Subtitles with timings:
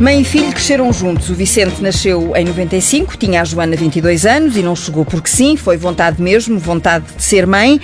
[0.00, 1.28] Mãe e filho cresceram juntos.
[1.28, 5.56] O Vicente nasceu em 95, tinha a Joana 22 anos e não chegou porque sim,
[5.56, 7.80] foi vontade mesmo, vontade de ser mãe.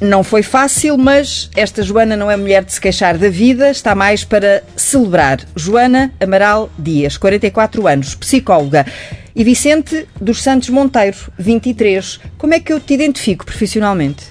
[0.00, 3.96] Não foi fácil, mas esta Joana não é mulher de se queixar da vida, está
[3.96, 5.40] mais para celebrar.
[5.56, 8.86] Joana Amaral Dias, 44 anos, psicóloga.
[9.34, 12.20] E Vicente dos Santos Monteiro, 23.
[12.38, 14.24] Como é que eu te identifico profissionalmente?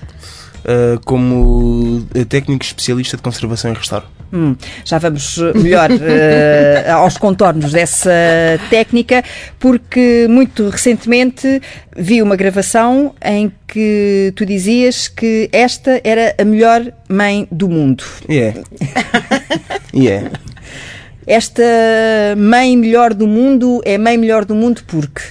[0.64, 4.19] Uh, como técnico especialista de conservação e restauro.
[4.32, 8.12] Hum, já vamos melhor uh, aos contornos dessa
[8.70, 9.24] técnica,
[9.60, 11.62] porque muito recentemente
[11.96, 18.04] vi uma gravação em que tu dizias que esta era a melhor mãe do mundo.
[18.28, 18.34] É.
[18.34, 18.62] Yeah.
[19.94, 20.32] yeah.
[21.26, 21.64] Esta
[22.38, 25.22] mãe melhor do mundo é mãe melhor do mundo porque?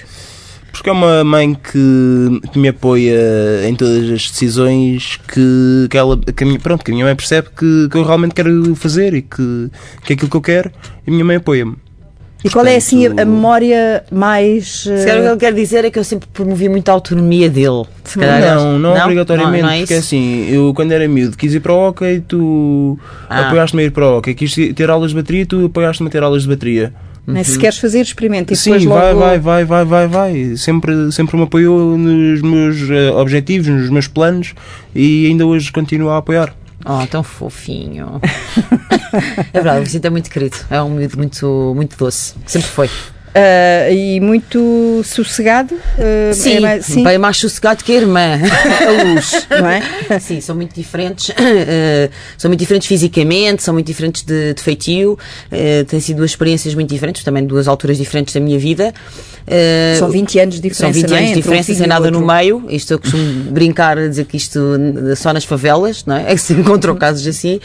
[0.79, 6.17] Porque é uma mãe que, que me apoia em todas as decisões que, que, ela,
[6.17, 9.13] que, a minha, pronto, que a minha mãe percebe que, que eu realmente quero fazer
[9.13, 9.69] e que,
[10.05, 10.71] que é aquilo que eu quero,
[11.05, 11.75] e a minha mãe apoia-me.
[12.45, 14.85] E qual é assim a, a memória mais.
[14.85, 14.99] Uh...
[14.99, 17.83] Se o que ele quer dizer é que eu sempre promovi muito a autonomia dele.
[18.05, 21.35] Se calhar não, não, não obrigatoriamente, não, não é porque assim, eu quando era miúdo
[21.35, 22.97] quis ir para o hockey, tu
[23.29, 23.47] ah.
[23.47, 26.23] apoiaste-me a ir para o hockey, quis ter aulas de bateria, tu apoiaste-me a ter
[26.23, 26.93] aulas de bateria.
[27.37, 27.43] Uhum.
[27.43, 28.53] Se queres fazer, experimenta.
[28.53, 28.99] E Sim, logo...
[28.99, 30.57] vai, vai, vai, vai, vai, vai.
[30.57, 34.53] Sempre, sempre me apoiou nos meus uh, objetivos, nos meus planos
[34.95, 36.53] e ainda hoje continua a apoiar.
[36.85, 38.21] Oh, tão fofinho.
[39.53, 40.57] é verdade, o Vicente é muito querido.
[40.69, 42.33] É um miúdo muito, muito doce.
[42.45, 42.89] Sempre foi.
[43.29, 45.75] Uh, e muito sossegado.
[45.75, 49.81] Uh, sim, é mais, sim, bem mais sossegado que a irmã, a luz, não é?
[50.19, 51.33] Sim, são muito diferentes, uh,
[52.37, 55.17] são muito diferentes fisicamente, são muito diferentes de, de feitio,
[55.87, 58.93] têm sido duas experiências muito diferentes, também duas alturas diferentes da minha vida.
[59.97, 60.93] São 20 anos de diferença.
[60.93, 61.17] São 20 é?
[61.17, 62.65] anos de diferença, sem nada no meio.
[62.69, 64.59] Isto eu costumo brincar, dizer que isto
[65.15, 66.31] só nas favelas, não é?
[66.31, 67.59] É que se encontram casos assim.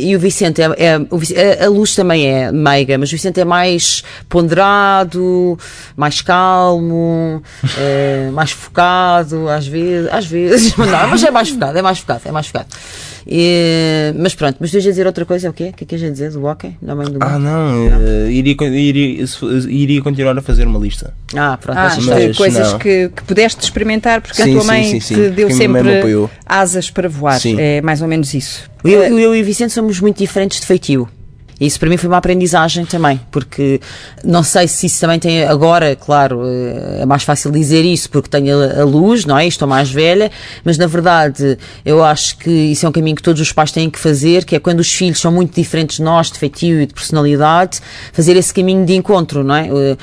[0.00, 4.02] e o Vicente, é, é, a luz também é meiga, mas o Vicente é mais
[4.28, 5.58] ponderado
[5.96, 7.42] mais calmo,
[7.78, 12.20] é, mais focado, às vezes, às vezes, não, mas é mais focado, é mais focado,
[12.24, 12.68] é mais focado.
[13.26, 15.70] E, mas pronto, mas tu ias dizer outra coisa, é o quê?
[15.70, 16.76] O que é que ias dizer do hockey?
[16.80, 17.98] Do ah, não, não.
[17.98, 19.24] Uh, iria, iria,
[19.68, 21.14] iria continuar a fazer uma lista.
[21.34, 25.00] Ah, pronto, ah, mas, coisas que, que pudeste experimentar porque sim, a tua mãe sim,
[25.00, 25.90] sim, te deu sempre
[26.46, 27.40] asas para voar.
[27.58, 28.70] É mais ou menos isso.
[28.84, 31.08] Eu, eu e o Vicente somos muito diferentes de feitio.
[31.60, 33.80] E isso para mim foi uma aprendizagem também, porque
[34.24, 38.30] não sei se isso também tem agora, claro, eh, é mais fácil dizer isso porque
[38.30, 39.46] tenho a luz, não é?
[39.46, 40.30] Estou mais velha,
[40.64, 43.90] mas na verdade eu acho que isso é um caminho que todos os pais têm
[43.90, 46.86] que fazer, que é quando os filhos são muito diferentes de nós, de feitio e
[46.86, 49.70] de personalidade, fazer esse caminho de encontro, não é?
[49.70, 49.96] Uh,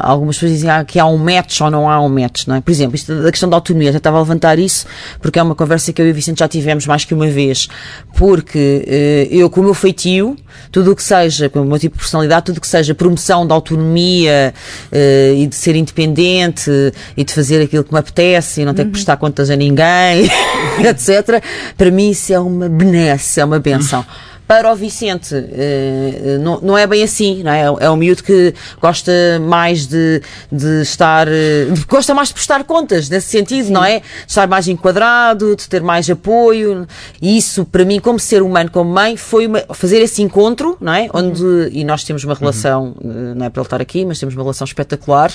[0.00, 2.60] algumas pessoas dizem ah, que há um match ou não há um match, não é?
[2.60, 4.86] Por exemplo, isto da questão da autonomia, eu estava a levantar isso
[5.20, 7.68] porque é uma conversa que eu e o Vicente já tivemos mais que uma vez,
[8.16, 10.36] porque uh, eu com o meu feitio
[10.70, 13.46] tudo o que seja, com o meu tipo de personalidade, tudo o que seja promoção
[13.46, 14.54] da autonomia
[14.92, 16.70] uh, e de ser independente
[17.16, 18.88] e de fazer aquilo que me apetece e não ter uhum.
[18.88, 20.30] que prestar contas a ninguém,
[20.80, 21.42] etc.
[21.76, 24.04] Para mim isso é uma benesse, é uma benção.
[24.48, 27.64] Para o Vicente, uh, não, não é bem assim, não é?
[27.80, 31.30] É um miúdo que gosta mais de, de estar, uh,
[31.86, 33.72] gosta mais de prestar contas, nesse sentido, Sim.
[33.72, 34.00] não é?
[34.00, 36.86] De estar mais enquadrado, de ter mais apoio.
[37.20, 40.94] E isso, para mim, como ser humano, como mãe, foi uma, fazer esse encontro, não
[40.94, 41.10] é?
[41.12, 41.68] Onde, uhum.
[41.70, 43.34] e nós temos uma relação, uhum.
[43.34, 45.30] não é para ele estar aqui, mas temos uma relação espetacular,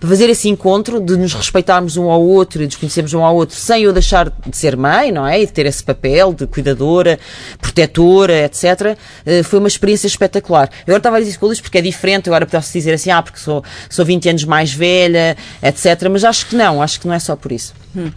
[0.00, 3.22] para fazer esse encontro, de nos respeitarmos um ao outro e de nos conhecermos um
[3.22, 5.42] ao outro, sem eu deixar de ser mãe, não é?
[5.42, 7.18] E de ter esse papel de cuidadora,
[7.60, 10.70] protetora, etc etc., eh, foi uma experiência espetacular.
[10.86, 13.10] Eu agora estava a dizer isso com Luís porque é diferente, agora posso dizer assim,
[13.10, 17.06] ah, porque sou, sou 20 anos mais velha, etc., mas acho que não, acho que
[17.06, 17.74] não é só por isso.
[17.96, 18.06] Hum.
[18.06, 18.12] Uh,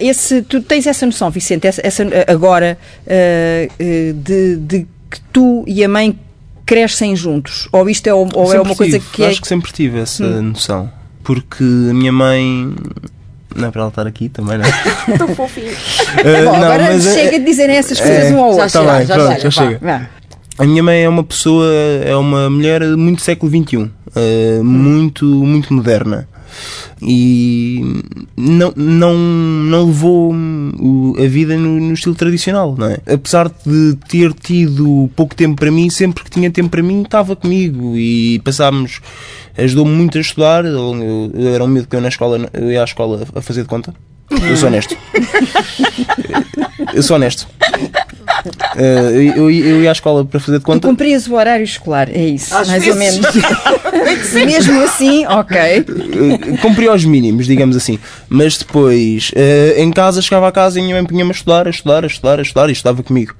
[0.00, 5.82] esse, tu tens essa noção, Vicente, essa, essa agora uh, de, de que tu e
[5.82, 6.18] a mãe
[6.66, 7.68] crescem juntos?
[7.72, 9.28] Ou isto é, ou é uma coisa que é...
[9.28, 10.42] Acho que sempre tive essa hum.
[10.42, 10.92] noção.
[11.24, 12.74] Porque a minha mãe
[13.54, 14.72] não é para ela estar aqui também, não é?
[15.18, 15.72] Tão fofinho.
[15.72, 18.68] Uh, Bom, não, agora é- chega é, de dizerem essas coisas é, um ao outro.
[18.68, 20.10] Já, bem, já, pronto, já, já chega.
[20.58, 21.66] A minha mãe é uma pessoa,
[22.04, 26.28] é uma mulher muito século XXI, uh, muito, muito moderna
[27.00, 28.02] e
[28.36, 30.34] não, não, não levou
[31.16, 32.98] a vida no, no, estilo tradicional, não é?
[33.12, 37.36] Apesar de ter tido pouco tempo para mim, sempre que tinha tempo para mim estava
[37.36, 39.00] comigo e passámos,
[39.56, 42.80] ajudou-me muito a estudar, eu, eu era um medo que eu na escola, eu ia
[42.80, 43.94] à escola a fazer de conta.
[44.30, 44.96] Eu sou honesto.
[46.92, 47.48] eu sou honesto.
[48.76, 48.80] Uh,
[49.36, 50.80] eu, eu, ia à escola para fazer de conta.
[50.80, 52.94] Tu cumprias o horário escolar, é isso, Às mais vezes.
[52.94, 54.32] ou menos.
[54.32, 55.80] Mesmo assim, ok.
[55.80, 57.98] Uh, cumpri aos mínimos, digamos assim.
[58.28, 61.70] Mas depois, uh, em casa, chegava a casa e minha mãe punha-me a estudar, a
[61.70, 63.34] estudar, a estudar, a estudar e estava comigo.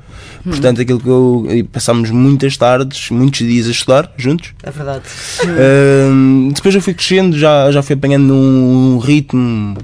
[0.46, 0.50] Hum.
[0.50, 1.46] Portanto, aquilo que eu.
[1.72, 4.52] Passámos muitas tardes, muitos dias a estudar juntos.
[4.62, 5.04] É verdade.
[5.42, 9.76] Uh, depois eu fui crescendo, já, já fui apanhando um ritmo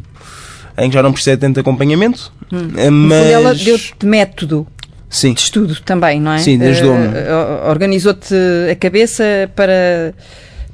[0.77, 2.33] em que já não precisei de tanto acompanhamento.
[2.53, 2.91] Hum.
[3.09, 3.27] Mas...
[3.27, 4.67] Ela deu-te método
[5.15, 5.33] Sim.
[5.33, 6.39] de estudo também, não é?
[6.39, 7.07] Sim, ajudou-me.
[7.07, 8.35] Uh, Organizou-te
[8.71, 9.25] a cabeça
[9.55, 10.13] para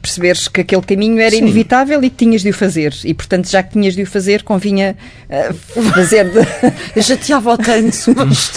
[0.00, 1.42] perceberes que aquele caminho era Sim.
[1.42, 2.94] inevitável e que tinhas de o fazer.
[3.04, 4.96] E, portanto, já que tinhas de o fazer, convinha
[5.28, 6.25] uh, fazer.
[6.31, 6.40] De...
[6.96, 8.50] Eu chateava o tanto, mas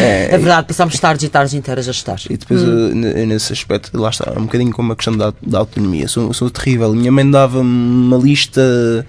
[0.00, 2.18] É, é verdade, passámos tardes e tardes inteiras a estar.
[2.28, 3.04] E depois, hum.
[3.04, 6.08] eu, nesse aspecto, lá está, um bocadinho como a questão da, da autonomia.
[6.08, 6.92] Sou, sou terrível.
[6.94, 9.04] Minha mãe dava-me uma lista,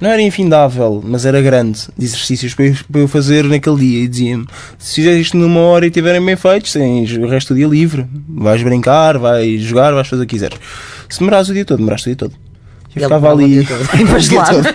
[0.00, 4.04] não era infindável, mas era grande, de exercícios para eu, para eu fazer naquele dia.
[4.04, 4.46] E dizia-me:
[4.78, 8.06] se fizeres isto numa hora e estiverem bem feitos, tens o resto do dia livre.
[8.28, 10.58] Vais brincar, vais jogar, vais fazer o que quiseres.
[11.08, 12.34] Se demorares o dia todo, demoraste o dia todo.
[12.94, 13.66] Eu ficava ali.
[14.14, 14.64] O dia todo.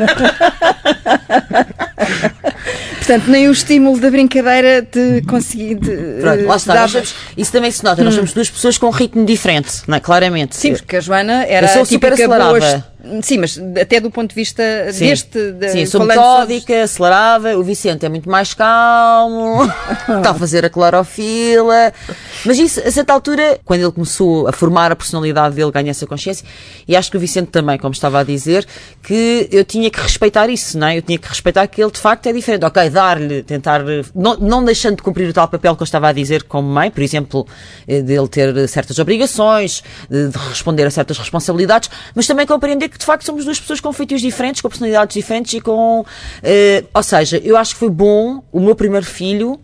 [3.09, 5.73] Portanto, nem o estímulo da brincadeira de conseguir.
[5.73, 6.87] De, Pronto, lá está.
[6.87, 8.03] Somos, isso também se nota.
[8.03, 8.05] Hum.
[8.05, 9.99] Nós somos duas pessoas com um ritmo diferente, não é?
[9.99, 10.55] claramente.
[10.55, 12.85] Sim, porque a Joana era eu sou super acelerada.
[13.21, 14.61] Sim, mas até do ponto de vista
[14.91, 15.07] Sim.
[15.07, 15.51] deste.
[15.53, 16.81] De, Sim, sou metódica, sobre...
[16.81, 17.57] acelerada.
[17.57, 19.63] O Vicente é muito mais calmo,
[20.17, 21.93] está a fazer a clorofila.
[22.45, 26.05] Mas isso, a certa altura, quando ele começou a formar a personalidade dele, ganha essa
[26.05, 26.45] consciência.
[26.85, 28.67] E acho que o Vicente também, como estava a dizer,
[29.01, 30.97] que eu tinha que respeitar isso, não é?
[30.97, 32.65] Eu tinha que respeitar que ele de facto é diferente.
[32.65, 33.81] Ok, dar-lhe, tentar.
[34.13, 36.91] Não, não deixando de cumprir o tal papel que eu estava a dizer como mãe,
[36.91, 37.47] por exemplo,
[37.87, 43.05] eh, dele ter certas obrigações, de responder a certas responsabilidades, mas também compreender que de
[43.05, 46.01] facto somos duas pessoas com feitios diferentes, com personalidades diferentes e com.
[46.01, 49.59] Uh, ou seja, eu acho que foi bom o meu primeiro filho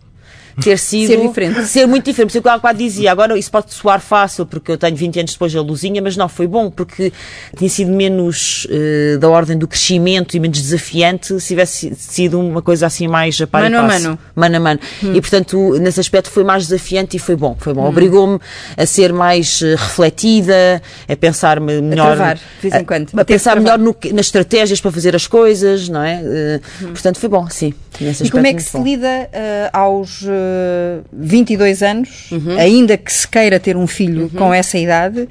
[0.62, 1.08] ter sido.
[1.08, 1.66] ser diferente.
[1.66, 2.32] Ser muito diferente.
[2.32, 5.32] Por isso eu quase dizia, agora isso pode soar fácil, porque eu tenho 20 anos
[5.34, 7.12] depois da Luzinha, mas não, foi bom, porque
[7.58, 12.62] tinha sido menos uh, da ordem do crescimento e menos desafiante se tivesse sido uma
[12.62, 14.20] coisa assim mais a par mano a mano.
[14.36, 14.80] Mano a mano.
[15.04, 15.14] Hum.
[15.14, 17.56] E portanto, nesse aspecto foi mais desafiante e foi bom.
[17.60, 17.86] Foi bom.
[17.86, 17.90] Hum.
[17.90, 18.40] Obrigou-me
[18.78, 22.14] a ser mais uh, refletida, a pensar-me melhor.
[22.14, 23.10] A travar, de vez em quando.
[23.16, 26.22] A, a pensar melhor no, nas estratégias para fazer as coisas, não é?
[26.22, 26.92] Uh, hum.
[26.94, 27.74] Portanto, foi bom, sim.
[28.22, 28.84] E como é que se bom.
[28.84, 29.30] lida
[29.72, 30.22] aos
[31.12, 32.58] 22 anos, uhum.
[32.58, 34.30] ainda que se queira ter um filho uhum.
[34.30, 35.28] com essa idade,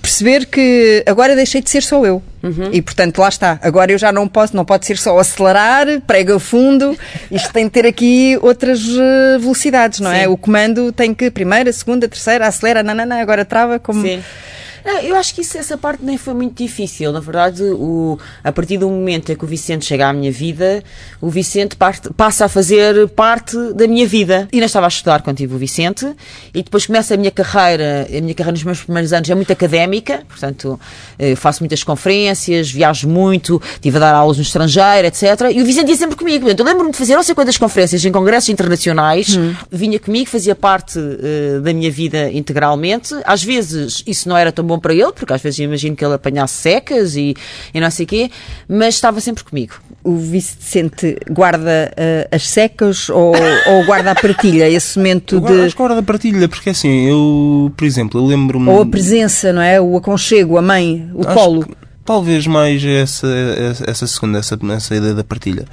[0.00, 2.22] perceber que agora deixei de ser só eu.
[2.42, 2.70] Uhum.
[2.72, 3.58] E portanto, lá está.
[3.62, 6.96] Agora eu já não posso, não pode ser só acelerar, prega fundo.
[7.30, 10.18] Isto tem de ter aqui outras uh, velocidades, não é?
[10.18, 10.24] Sim.
[10.24, 10.28] é?
[10.28, 14.02] O comando tem que primeira, segunda, terceira, acelera, não, agora trava como.
[14.02, 14.22] Sim.
[14.88, 17.12] Não, eu acho que isso, essa parte nem foi muito difícil.
[17.12, 20.82] Na verdade, o, a partir do momento em que o Vicente chega à minha vida,
[21.20, 24.48] o Vicente parte, passa a fazer parte da minha vida.
[24.50, 26.10] E ainda estava a estudar quando tive o Vicente,
[26.54, 28.08] e depois começa a minha carreira.
[28.08, 30.80] A minha carreira nos meus primeiros anos é muito académica, portanto,
[31.18, 35.52] eh, faço muitas conferências, viajo muito, estive a dar aulas no estrangeiro, etc.
[35.54, 36.46] E o Vicente ia sempre comigo.
[36.46, 39.54] Portanto, eu lembro-me de fazer não sei quantas conferências em congressos internacionais, hum.
[39.70, 43.14] vinha comigo, fazia parte uh, da minha vida integralmente.
[43.26, 46.04] Às vezes isso não era tão bom bom para ele, porque às vezes imagino que
[46.04, 47.34] ele apanhasse secas e,
[47.74, 48.30] e não sei o quê,
[48.68, 49.74] mas estava sempre comigo.
[50.02, 53.34] O Vicente guarda uh, as secas ou,
[53.66, 55.52] ou guarda a partilha, esse momento de...
[55.62, 58.70] Acho que guarda a partilha, porque assim, eu, por exemplo, eu lembro-me...
[58.70, 59.80] Ou a presença, não é?
[59.80, 61.66] O aconchego, a mãe, o acho colo.
[61.66, 63.28] Que, talvez mais essa,
[63.86, 65.66] essa segunda, essa, essa ideia da partilha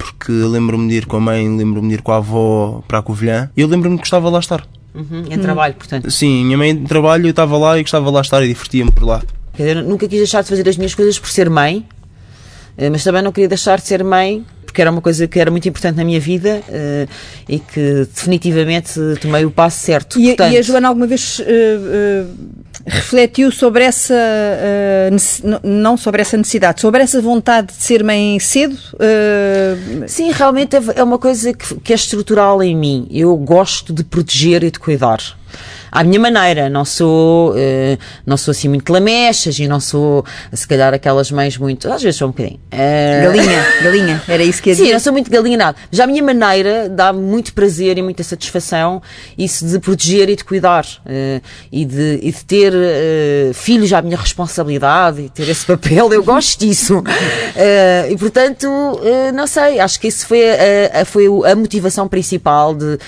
[0.00, 3.02] porque lembro-me de ir com a mãe, lembro-me de ir com a avó para a
[3.02, 4.66] Covilhã e eu lembro-me que gostava de lá estar.
[4.94, 6.10] Uhum, em trabalho, portanto.
[6.10, 9.04] Sim, minha mãe trabalho, eu estava lá e gostava de lá estar e divertia-me por
[9.04, 9.22] lá.
[9.54, 11.86] Quer dizer, nunca quis deixar de fazer as minhas coisas por ser mãe,
[12.76, 15.50] eh, mas também não queria deixar de ser mãe porque era uma coisa que era
[15.50, 17.08] muito importante na minha vida uh,
[17.48, 20.18] e que definitivamente tomei o passo certo.
[20.18, 22.36] E, Portanto, e a Joana alguma vez uh, uh,
[22.86, 24.14] refletiu sobre essa
[25.62, 28.76] não sobre essa necessidade, sobre essa vontade de ser mãe cedo?
[30.06, 33.06] Sim, realmente é, é uma coisa que, que é estrutural em mim.
[33.10, 35.20] Eu gosto de proteger e de cuidar
[35.90, 36.68] à minha maneira.
[36.68, 41.56] Não sou, uh, não sou assim muito lamechas e não sou, se calhar, aquelas mães
[41.56, 41.90] muito.
[41.90, 42.60] Às vezes sou um bocadinho.
[42.72, 43.24] Uh...
[43.24, 44.86] Galinha, galinha, era isso que ia dizer.
[44.86, 45.76] Sim, não sou muito galinha nada.
[45.90, 49.02] Já a minha maneira dá muito prazer e muita satisfação
[49.36, 51.42] isso de proteger e de cuidar uh,
[51.72, 52.72] e, de, e de ter
[53.54, 56.12] filhos à minha responsabilidade e ter esse papel.
[56.12, 57.02] Eu gosto disso.
[58.10, 58.68] e portanto,
[59.34, 62.98] não sei, acho que isso foi a, a, foi a motivação principal de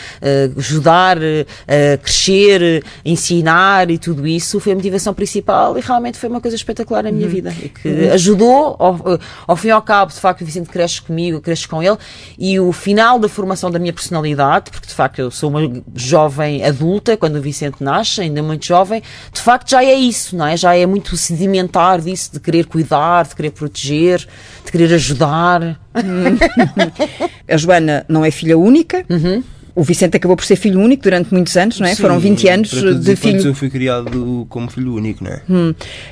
[0.57, 2.72] ajudar a crescer
[3.05, 7.11] ensinar e tudo isso foi a motivação principal e realmente foi uma coisa espetacular na
[7.13, 7.33] minha Uhum.
[7.33, 7.55] vida.
[7.83, 11.67] Que ajudou, ao, ao fim e ao cabo, de facto, o Vicente cresce comigo, cresce
[11.69, 11.97] com ele
[12.39, 15.61] e o final da formação da minha personalidade, porque de facto eu sou uma
[15.95, 19.03] jovem adulta quando o Vicente nasce, ainda muito jovem,
[19.33, 20.57] de facto já é isso, não é?
[20.57, 24.27] Já é muito sedimentar disso, de querer cuidar, de querer proteger,
[24.65, 25.81] de querer ajudar.
[27.49, 29.05] A Joana não é filha única.
[29.09, 29.43] Uhum.
[29.75, 31.95] O Vicente acabou por ser filho único durante muitos anos, não é?
[31.95, 32.71] Sim, Foram 20 anos
[33.03, 33.41] de filho.
[33.49, 35.41] Eu fui criado como filho único, não é?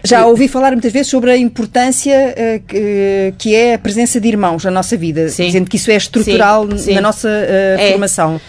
[0.02, 4.64] Já ouvi falar muitas vezes sobre a importância eh, que, é a presença de irmãos
[4.64, 5.44] na nossa vida, Sim.
[5.46, 6.94] dizendo que isso é estrutural Sim, sim.
[6.94, 7.90] na nossa eh, É.
[7.90, 8.40] formação.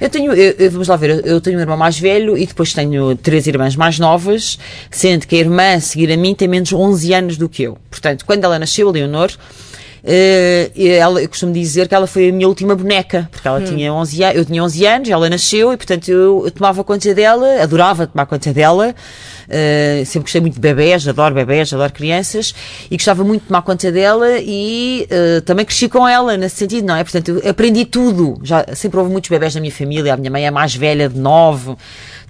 [0.00, 2.72] Eu tenho, eu- vamos lá ver, eu- eu tenho um irmão mais velho e depois
[2.72, 4.58] tenho três irmãs mais novas,
[4.90, 7.76] sendo que a irmã a seguir a mim tem menos 11 anos do que eu.
[7.90, 9.30] Portanto, quando ela nasceu, a Leonor,
[10.04, 13.92] eh, ela, eu costumo dizer que ela foi a minha última boneca, porque ela tinha
[13.92, 17.62] 11 anos, eu tinha 11 anos, ela nasceu e, portanto, eu, eu tomava conta dela,
[17.62, 18.94] adorava tomar conta dela,
[19.48, 22.54] eh, sempre gostei muito de bebés, adoro bebés, adoro crianças,
[22.90, 26.86] e gostava muito de tomar conta dela e eh, também cresci com ela, nesse sentido,
[26.86, 27.04] não é?
[27.04, 30.50] Portanto, aprendi tudo, já sempre houve muitos bebés na minha família, a minha mãe é
[30.50, 31.76] mais velha de nove,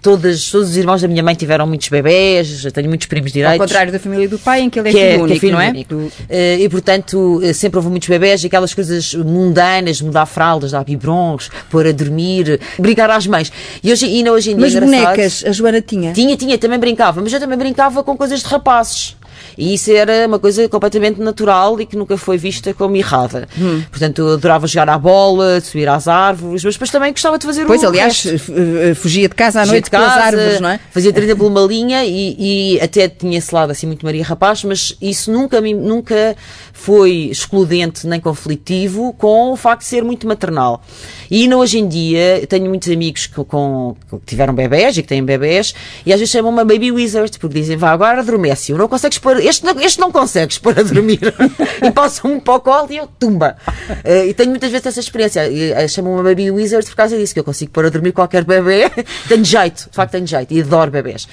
[0.03, 3.67] todas, todos os irmãos da minha mãe tiveram muitos bebés, tenho muitos primos direitos Ao
[3.67, 5.41] contrário da família do pai, em que ele é que filho é, que único, é
[5.41, 5.69] filho não é?
[5.71, 6.13] único.
[6.29, 10.85] Eh, e portanto, eh, sempre houve muitos bebés e aquelas coisas mundanas, mudar fraldas, dar
[10.85, 13.53] biberons, pôr a dormir, brincar às mães.
[13.83, 16.13] E hoje, ainda hoje em dia, Mas engraçado, bonecas, a Joana tinha.
[16.13, 19.17] Tinha, tinha, também brincava, mas eu também brincava com coisas de rapazes.
[19.61, 23.47] E isso era uma coisa completamente natural e que nunca foi vista como errada.
[23.59, 23.83] Hum.
[23.91, 27.67] Portanto, eu adorava jogar à bola, subir às árvores, mas depois também gostava de fazer
[27.67, 30.61] Pois, o aliás, f- f- fugia de casa à Fugia noite de pelas casa, árvores,
[30.61, 30.81] não é?
[30.91, 34.65] Fazia trilha por uma linha e, e até tinha esse lado assim muito Maria Rapaz,
[34.65, 36.37] mas isso nunca, me- nunca
[36.81, 40.83] foi excludente nem conflitivo com o facto de ser muito maternal.
[41.31, 45.09] E ainda hoje em dia tenho muitos amigos que, com, que tiveram bebés e que
[45.09, 45.75] têm bebés
[46.07, 49.63] e às vezes chamam-me Baby Wizard porque dizem, vá, agora adormece, não consegues pôr, este
[49.63, 51.21] não, este não consegues pôr a dormir.
[51.85, 53.59] e passam-me para o colo e eu tumba.
[54.03, 55.41] Eh, e tenho muitas vezes essa experiência.
[55.53, 58.91] Eh, Chamam-me Baby Wizard por causa disso, que eu consigo pôr a dormir qualquer bebê.
[59.29, 61.29] tenho jeito, de facto tenho jeito e adoro bebés.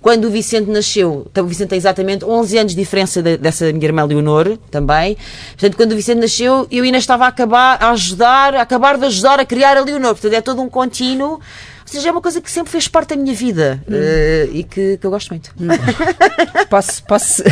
[0.00, 3.72] Quando o Vicente nasceu, então o Vicente tem exatamente 11 anos de diferença de- dessa
[3.72, 5.16] minha irmã Leonor, também.
[5.52, 9.06] Portanto, quando o Vicente nasceu, eu ainda estava a acabar, a ajudar, a acabar de
[9.06, 10.10] ajudar a criar a Leonor.
[10.12, 11.40] Portanto, é todo um contínuo.
[11.88, 14.98] Ou seja, é uma coisa que sempre fez parte da minha vida eh, e que,
[14.98, 15.50] que eu gosto muito.
[16.68, 17.42] Posso, posso,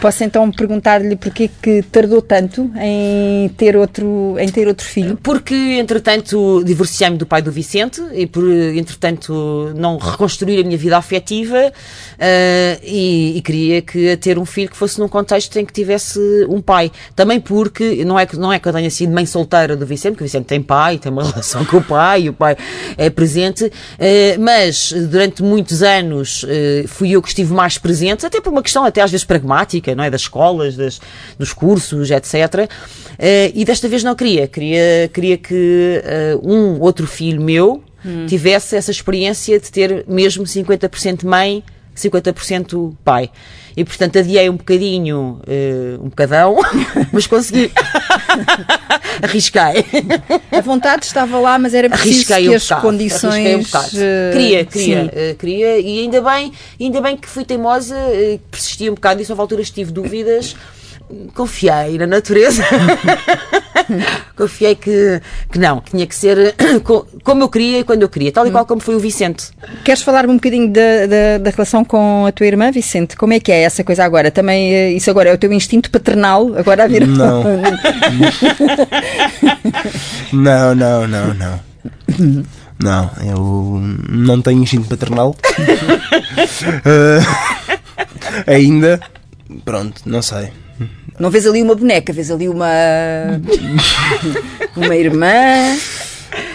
[0.00, 5.18] posso então perguntar-lhe porque que tardou tanto em ter outro, em ter outro filho?
[5.20, 10.96] Porque, entretanto, divorciei-me do pai do Vicente e, por, entretanto, não reconstruir a minha vida
[10.96, 11.72] afetiva
[12.20, 16.20] eh, e, e queria que ter um filho que fosse num contexto em que tivesse
[16.48, 16.92] um pai.
[17.16, 20.12] Também porque, não é, que- não é que eu tenha sido mãe solteira do Vicente,
[20.12, 22.56] porque o Vicente tem pai, tem uma relação com o pai, e o pai
[22.96, 23.71] é presente,
[24.38, 28.84] mas durante muitos anos eh, fui eu que estive mais presente, até por uma questão
[28.84, 30.10] até às vezes pragmática, não é?
[30.10, 31.00] Das escolas, das,
[31.38, 32.68] dos cursos, etc.
[33.18, 34.46] Eh, e desta vez não queria.
[34.46, 37.82] Queria, queria que eh, um outro filho meu
[38.26, 41.62] tivesse essa experiência de ter mesmo 50% mãe,
[41.96, 43.30] 50% pai.
[43.76, 46.56] E portanto adiei um bocadinho, eh, um bocadão,
[47.12, 47.70] mas consegui.
[49.22, 49.84] Arrisquei.
[50.50, 53.24] A vontade estava lá, mas era preciso Arrisquei que um as bocado, condições.
[53.34, 53.88] arrisquei um bocado.
[53.96, 58.90] eh, Queria, queria, eh, queria, e ainda bem, ainda bem que fui teimosa, eh, persisti
[58.90, 60.56] um bocado, isso houve alturas tive dúvidas,
[61.34, 62.62] confiei na natureza,
[64.36, 66.54] confiei que, que não, que tinha que ser
[66.84, 69.50] co- como eu queria e quando eu queria, tal e qual como foi o Vicente.
[69.84, 73.16] Queres falar-me um bocadinho da, da, da relação com a tua irmã, Vicente?
[73.16, 74.30] Como é que é essa coisa agora?
[74.30, 77.06] Também eh, isso agora é o teu instinto paternal agora a vir?
[77.06, 77.42] Não.
[80.32, 81.60] Não, não, não, não.
[82.82, 85.36] Não, eu não tenho instinto paternal.
[88.46, 89.00] Eh, ainda.
[89.64, 90.48] Pronto, não sei.
[91.18, 92.66] Não vês ali uma boneca, vês ali uma
[94.76, 95.76] uma irmã.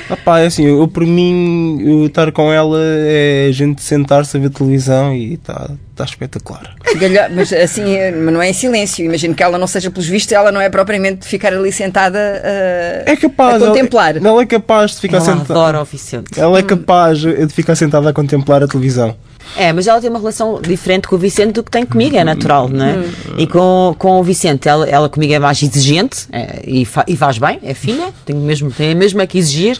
[0.09, 4.35] Ah pá, é assim, eu por mim, eu estar com ela é a gente sentar-se
[4.35, 6.73] a ver televisão e está tá espetacular.
[6.95, 9.05] Galho- Mas assim, eh, mas não é em silêncio.
[9.05, 12.17] Imagino que ela não seja, pelos vistos, ela não é propriamente de ficar ali sentada
[12.43, 13.61] eh, É capaz.
[13.61, 14.15] a contemplar.
[14.17, 15.53] Ela, ela é capaz de ficar Ela sentada.
[15.53, 16.39] adora o Vicente.
[16.39, 19.13] Ela é capaz de ficar sentada a contemplar a televisão.
[19.55, 22.23] É, mas ela tem uma relação diferente com o Vicente do que tem comigo, é
[22.23, 22.95] natural, não é?
[23.37, 27.15] E com, com o Vicente, ela, ela comigo é mais exigente é, e, fa, e
[27.15, 29.79] faz bem, é filha, tenho mesmo, tem mesmo é que exigir.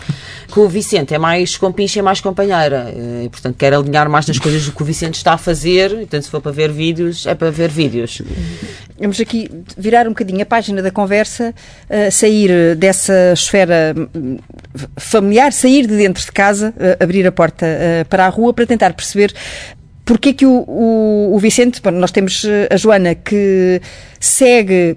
[0.51, 2.91] Com o Vicente é mais compincha, é mais companheira.
[2.95, 5.89] eh, E, portanto, quer alinhar mais nas coisas do que o Vicente está a fazer.
[5.89, 8.21] Portanto, se for para ver vídeos, é para ver vídeos.
[8.99, 11.53] Vamos aqui virar um bocadinho a página da conversa,
[11.89, 14.37] eh, sair dessa esfera hum,
[14.95, 17.67] familiar, sair de dentro de casa, eh, abrir a porta
[18.09, 19.33] para a rua para tentar perceber
[20.07, 23.81] porque é que o, o, o Vicente, bom, nós temos eh, a Joana que
[24.17, 24.95] segue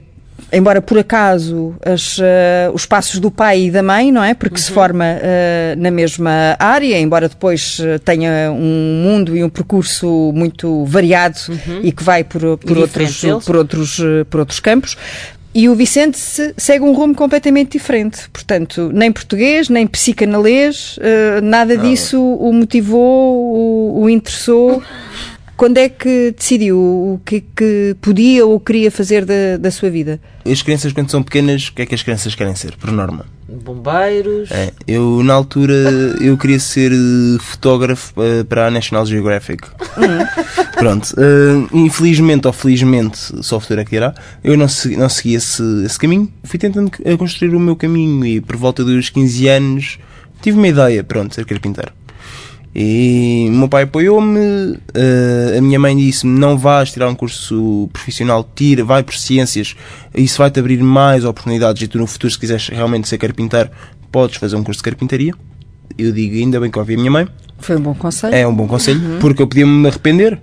[0.53, 4.35] embora por acaso as, eh, os passos do pai e da mãe, não é?
[4.35, 10.31] Porque se forma eh, na mesma área, embora depois tenha um mundo e um percurso
[10.33, 11.39] muito variado
[11.83, 13.45] e que vai por, por, outros, deles.
[13.45, 14.01] por, outros,
[14.31, 14.97] por outros campos.
[15.53, 18.29] E o Vicente se- segue um rumo completamente diferente.
[18.33, 24.81] Portanto, nem português, nem psicanalês, eh, nada disso o motivou, o, o interessou.
[25.57, 30.19] Quando é que decidiu o que, que podia ou queria fazer da, da sua vida?
[30.51, 33.27] As crianças, quando são pequenas, o que é que as crianças querem ser, por norma?
[33.63, 34.51] Bombeiros.
[34.51, 35.75] É, eu, na altura,
[36.21, 39.67] eu queria ser eh, fotógrafo eh, para a National Geographic.
[40.77, 41.15] Pronto.
[41.19, 45.35] eh, infelizmente ou felizmente, só o futuro é que irá, eu não segui, não segui
[45.35, 46.33] esse, esse caminho.
[46.45, 49.99] Fui tentando construir o meu caminho e por volta dos 15 anos
[50.41, 51.93] tive uma ideia, pronto, ser carpinteiro.
[52.75, 57.89] E o meu pai apoiou-me, eh, a minha mãe disse-me: não vais tirar um curso
[57.93, 59.75] profissional, tira, vai por ciências,
[60.15, 61.83] isso vai-te abrir mais oportunidades.
[61.83, 63.71] E tu, no futuro, se quiseres realmente ser carpinteiro,
[64.13, 65.35] podes fazer um curso de carpintaria.
[65.99, 67.27] Eu digo: ainda bem que ouvi a minha mãe,
[67.59, 68.35] Foi um bom conselho.
[68.35, 70.41] é um bom conselho, porque eu podia-me arrepender.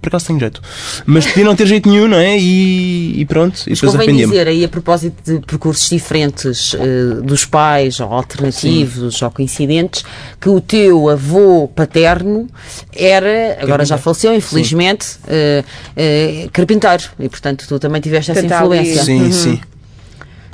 [0.00, 0.62] Por acaso tenho jeito,
[1.04, 2.38] mas podia não ter jeito nenhum, não é?
[2.38, 4.30] E, e pronto, e Mas depois convém arrependi-me.
[4.32, 10.04] dizer aí, a propósito de percursos diferentes eh, dos pais, ou alternativos, ou coincidentes,
[10.40, 12.46] que o teu avô paterno
[12.94, 15.64] era, agora já faleceu, infelizmente, eh,
[15.96, 17.02] eh, carpinteiro.
[17.18, 19.04] E, portanto, tu também tiveste essa Portanto, há ali- influência.
[19.04, 19.60] Sim, sim.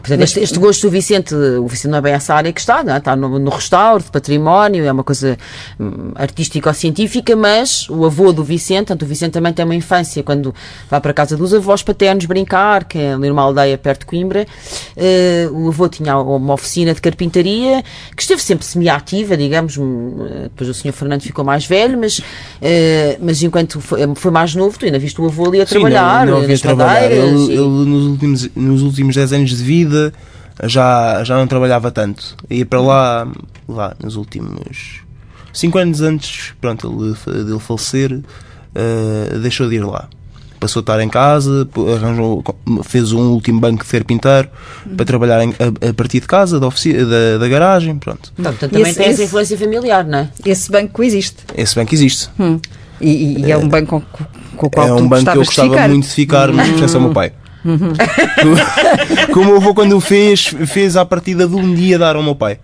[0.05, 2.85] Portanto, este, este gosto do Vicente, o Vicente não é bem essa área que está,
[2.85, 2.99] não é?
[2.99, 5.39] está no, no restauro, de património, é uma coisa
[5.81, 9.75] hum, artística ou científica, mas o avô do Vicente, portanto, o Vicente também tem uma
[9.75, 10.55] infância quando
[10.91, 14.07] vai para a casa dos avós paternos brincar, que é ali numa aldeia perto de
[14.07, 14.47] Coimbra.
[14.95, 17.83] eh, o avô tinha uma oficina de carpintaria
[18.15, 19.79] que esteve sempre semi-ativa, digamos.
[19.79, 22.21] hum, eh, Depois o senhor Fernando ficou mais velho, mas,
[22.61, 25.77] eh, mas enquanto foi, foi mais novo, tu ainda viste o avô ali a Sim,
[25.77, 27.11] trabalhar, não, não nas trabalhar.
[27.11, 29.94] Ele, ele nos, últimos, nos últimos 10 anos de vida
[30.65, 32.37] já, já não trabalhava tanto.
[32.51, 33.29] Ia para lá,
[33.69, 35.01] lá nos últimos
[35.53, 38.21] 5 anos antes pronto, ele, dele falecer,
[38.75, 40.09] eh, deixou de ir lá.
[40.61, 42.43] Passou a estar em casa, arranjou,
[42.85, 44.49] fez um último banco de carpinteiro
[44.97, 47.99] para trabalhar em- a, a partir de casa, da, ofici- da, da garagem.
[47.99, 48.33] Pronto.
[48.35, 50.29] Portanto, E também esse- tem essa influência familiar, não é?
[50.47, 51.39] Esse banco existe.
[51.55, 52.31] Esse banco existe.
[52.41, 52.59] Hum.
[52.99, 54.25] E, e- é um banco com,
[54.57, 55.89] com o qual é tu um banco que eu de gostava ficar.
[55.89, 57.33] muito de ficar, mas pertence ao meu pai.
[59.33, 62.35] Como o avô, quando o fez, fez à partida de um dia dar ao meu
[62.35, 62.59] pai.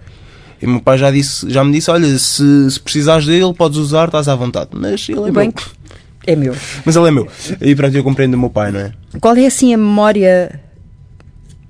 [0.60, 3.78] E o meu pai já, disse, já me disse: Olha, se, se precisares dele, podes
[3.78, 4.70] usar, estás à vontade.
[4.74, 5.32] Mas ele é O meu.
[5.32, 5.62] banco
[6.26, 6.54] é meu.
[6.84, 7.26] Mas ele é meu.
[7.60, 8.92] E pronto, eu compreendo o meu pai, não é?
[9.20, 10.60] Qual é assim a memória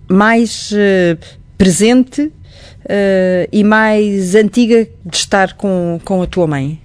[0.09, 1.17] mais eh,
[1.57, 2.33] presente
[2.89, 6.81] eh, e mais antiga de estar com, com a tua mãe?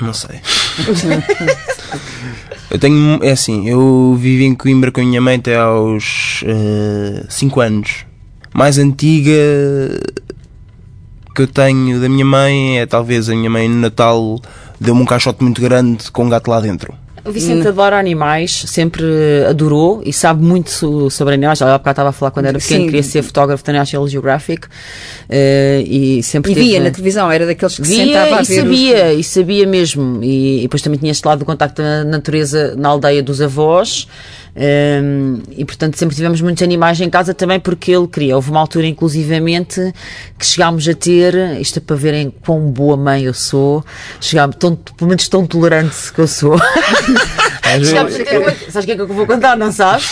[0.00, 0.38] Não sei.
[2.70, 3.18] eu tenho.
[3.22, 6.44] É assim, eu vivi em Coimbra com a minha mãe até aos
[7.28, 8.06] 5 anos.
[8.52, 9.32] Mais antiga
[11.34, 14.40] que eu tenho da minha mãe é talvez a minha mãe no Natal
[14.80, 16.92] deu-me um caixote muito grande com um gato lá dentro.
[17.28, 19.04] O Vicente adora animais, sempre
[19.48, 21.60] adorou e sabe muito so- sobre animais.
[21.60, 22.86] Há bocado estava a falar quando era pequeno, Sim.
[22.86, 24.66] queria ser fotógrafo da National Geographic
[25.28, 28.42] eh, e sempre E teve- via na televisão, era daqueles que se sentava Via a
[28.42, 28.52] e ver.
[28.52, 30.22] os- sabia, e sabia mesmo.
[30.24, 34.08] E, e depois também tinha este lado do contacto na natureza na aldeia dos avós.
[34.56, 38.36] Hum, e portanto sempre tivemos muitos animais em casa também porque ele queria.
[38.36, 39.92] Houve uma altura, inclusivamente,
[40.38, 43.84] que chegámos a ter, isto é para verem quão boa mãe eu sou,
[44.20, 46.56] chegámos, tão, pelo menos tão tolerante que eu sou.
[47.84, 50.10] Chegámos a ter uma- Sabes o que é que eu vou contar, não sabes?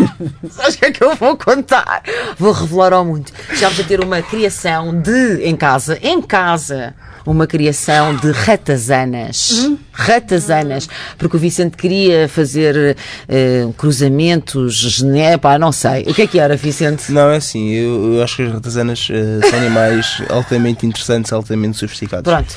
[0.50, 2.02] Sabes o que é que eu vou contar?
[2.38, 3.30] Vou revelar ao mundo.
[3.52, 6.94] Chegámos a ter uma criação de, em casa, em casa,
[7.26, 9.70] uma criação de ratazanas.
[9.92, 10.88] Ratazanas.
[11.16, 12.96] Porque o Vicente queria fazer
[13.28, 16.02] eh, cruzamentos, gené, pá, não sei.
[16.02, 17.10] O que é que era, Vicente?
[17.12, 21.76] Não, é assim, eu, eu acho que as ratazanas eh, são animais altamente interessantes, altamente
[21.76, 22.30] sofisticados.
[22.30, 22.54] Pronto.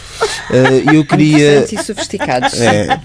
[0.52, 1.58] Eh, eu queria.
[1.58, 2.62] Interessantes e sofisticados.
[2.62, 3.00] É.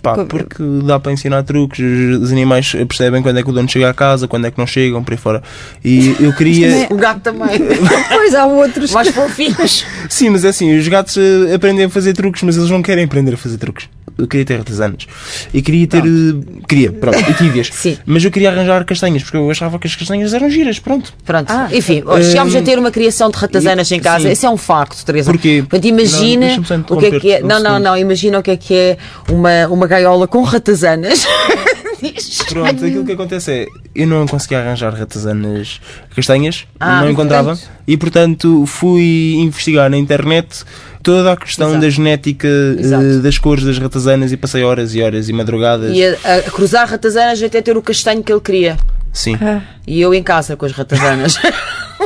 [0.00, 1.80] Pá, porque dá para ensinar truques,
[2.20, 4.66] os animais percebem quando é que o dono chega à casa, quando é que não
[4.66, 5.42] chegam, por aí fora.
[5.84, 6.86] E eu queria.
[6.90, 7.58] O gato também.
[7.58, 8.92] Depois há outros.
[8.92, 9.84] Mais fofinhos.
[10.08, 13.04] Sim, mas é assim, os gatos eh, aprendem a fazer truques, mas eles não querem
[13.04, 13.88] aprender a fazer truques.
[14.16, 15.06] Eu queria ter ratazanas.
[15.52, 16.02] E queria ter.
[16.04, 17.66] eh, Queria, pronto, e tive-as.
[17.74, 17.98] Sim.
[18.06, 21.12] Mas eu queria arranjar castanhas, porque eu achava que as castanhas eram giras, pronto.
[21.24, 21.50] Pronto.
[21.50, 21.68] Ah.
[21.72, 24.24] Enfim, chegámos a ter uma criação de ratazanas em casa.
[24.26, 24.30] Sim.
[24.32, 25.30] Esse é um facto, Teresa.
[25.30, 25.60] Porquê?
[25.68, 27.44] Portanto, imagina Não, o que é que é.
[27.44, 27.96] um Não, não, não.
[27.96, 28.98] Imagina o que é que é
[29.30, 31.26] uma, uma gaiola com ratazanas.
[32.48, 35.80] Pronto, aquilo que acontece é eu não conseguia arranjar ratazanas
[36.14, 40.64] castanhas, Ah, não e encontrava, portanto- e portanto fui investigar na internet
[41.04, 41.82] toda a questão Exato.
[41.82, 43.20] da genética eh, Exato.
[43.20, 45.96] das cores das ratazanas e passei horas e horas e madrugadas.
[45.96, 48.76] E a, a cruzar ratazanas até ter o castanho que ele queria.
[49.12, 49.38] Sim.
[49.86, 51.38] E eu em casa com as ratazanas.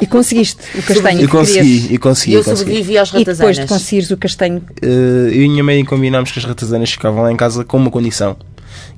[0.01, 1.49] E conseguiste o castanho E que querias.
[1.49, 2.59] consegui, e consegui, eu consegui.
[2.59, 3.69] sobrevivi às E depois de ratazanas.
[3.71, 7.33] conseguires o castanho, Eh, eu e a minha mãe combinámos que as ratazanas ficavam lá
[7.33, 8.37] em casa com uma condição,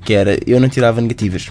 [0.05, 1.47] que era eu não tirava negativas.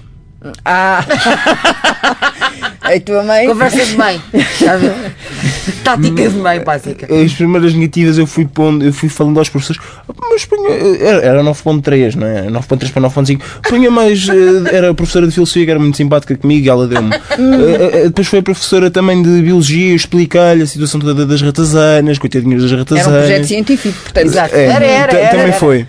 [0.65, 1.05] Ah!
[2.83, 3.47] a tua mãe.
[3.47, 4.21] Conversa de mãe.
[5.71, 6.11] Está a ver?
[6.11, 7.07] Tática de mãe básica.
[7.15, 10.69] As primeiras negativas eu fui pondo, eu fui falando aos professores, "Ah, mas punha,
[11.01, 12.49] era, era 9.3, não é?
[12.51, 13.41] 9.3 para 9.5.
[13.69, 16.87] Punha mais, eh, era a professora de filosofia que era muito simpática comigo e ela
[16.87, 17.15] deu-me.
[17.15, 21.41] Eh, eh, depois foi a professora também de biologia, eu expliquei-lhe a situação toda das
[21.43, 23.19] ratazanas, coitadinhas das Era um ratazanas.
[23.27, 24.27] projeto científico, portanto.
[24.27, 24.55] Exato.
[24.55, 25.87] É, Era, era, era, também foi.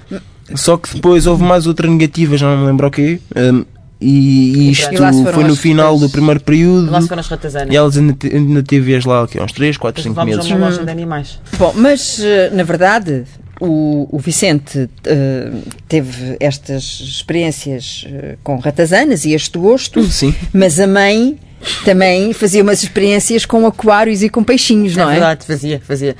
[0.56, 3.20] Só que depois houve mais outra negativa, já não me lembro o quê.
[3.36, 3.63] hum,
[4.02, 4.92] e, E isto.
[4.94, 4.98] E
[5.34, 6.90] foi no as- final do primeiro período.
[6.90, 7.74] Lá se foram as ratazanas.
[7.74, 10.52] E elas ainda, ainda teve lá aqui, uns 3, 4, 5 Vamos a meses.
[10.52, 11.40] uma loja de animais.
[11.58, 13.24] Bom, mas eh, na verdade
[13.60, 15.52] o, o Vicente eh,
[15.88, 20.34] teve estas experiências eh, com ratazanas e este gosto, Sim.
[20.52, 21.38] mas a mãe
[21.86, 25.19] também fazia umas experiências com aquários e com peixinhos, não é é?
[25.19, 26.15] verdade, fazia, fazia.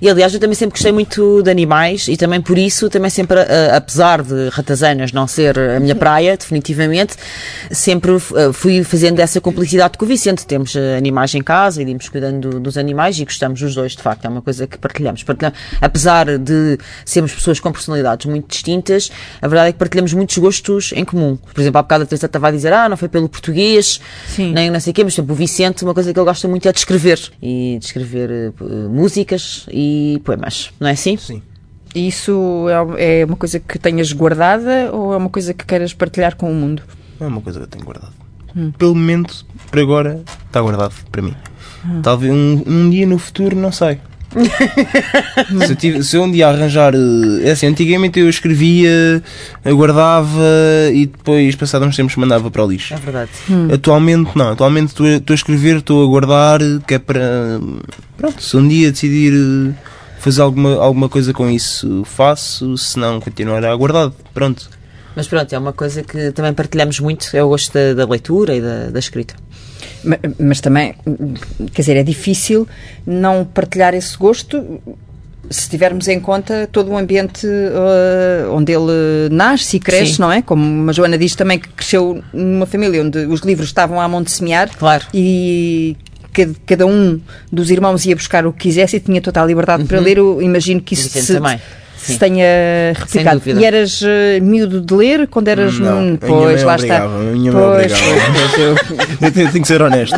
[0.00, 3.38] E aliás, eu também sempre gostei muito de animais e também por isso, também sempre,
[3.40, 7.14] eh, apesar de ratazanas não ser a minha praia, definitivamente,
[7.70, 10.46] sempre eh, fui fazendo essa complicidade com o Vicente.
[10.46, 14.02] Temos eh, animais em casa e íamos cuidando dos animais e gostamos os dois, de
[14.02, 15.22] facto, é uma coisa que partilhamos.
[15.22, 15.58] partilhamos.
[15.80, 20.92] Apesar de sermos pessoas com personalidades muito distintas, a verdade é que partilhamos muitos gostos
[20.94, 21.36] em comum.
[21.36, 24.52] Por exemplo, há bocado a Teresa estava a dizer, ah, não foi pelo português, Sim.
[24.52, 26.46] nem não sei o quê, mas por exemplo, o Vicente, uma coisa que ele gosta
[26.48, 27.20] muito é de escrever.
[27.42, 31.16] E de escrever eh, p- músicas e poemas, não é assim?
[31.16, 31.42] Sim.
[31.94, 32.66] E Isso
[32.96, 36.50] é é uma coisa que tenhas guardada ou é uma coisa que queiras partilhar com
[36.50, 36.82] o mundo?
[37.20, 38.12] É uma coisa que eu tenho guardado.
[38.78, 41.34] Pelo momento, por agora, está guardado para mim.
[42.02, 43.98] Talvez um, um dia no futuro, não sei.
[44.34, 46.94] Se, eu tive- se eu um dia arranjar.
[46.94, 49.22] eh, É assim, antigamente eu escrevia,
[49.64, 50.42] eu guardava
[50.92, 52.94] e depois, passado uns tempos, mandava para o lixo.
[52.94, 53.30] É verdade.
[53.72, 57.60] Atualmente não, atualmente estou a- estou a escrever, estou a guardar, que é para.
[58.16, 59.72] Pronto, se um dia decidir eh,
[60.18, 64.14] fazer alguma, alguma coisa com isso, faço, se não, continuará guardado.
[64.32, 64.68] Pronto.
[65.16, 68.54] Mas pronto, é uma coisa que também partilhamos muito, é o gosto da, da leitura
[68.56, 69.34] e da, da escrita.
[70.04, 70.94] Ma- Mas também,
[71.72, 72.66] quer dizer, é difícil
[73.06, 74.80] não partilhar esse gosto
[75.50, 80.22] se tivermos em conta todo o ambiente eh, onde ele nasce e cresce, Sim.
[80.22, 80.40] não é?
[80.40, 84.22] Como a Joana diz também que cresceu numa família onde os livros estavam à mão
[84.22, 85.04] de semear Claro.
[85.12, 85.96] e
[86.66, 87.20] cada, um
[87.52, 90.16] dos irmãos ia buscar o que quisesse e tinha total liberdade para ler.
[90.16, 91.60] Eu imagino que isso se, também.
[92.04, 92.18] Se Sim.
[92.18, 92.46] tenha
[92.94, 93.42] replicado.
[93.46, 95.78] E eras eh, miúdo de ler quando eras.
[95.78, 97.06] Não, hum, pois, lá está.
[97.06, 97.92] obrigava, minha Pois,
[98.58, 100.16] eu- tenho, que ser honesto.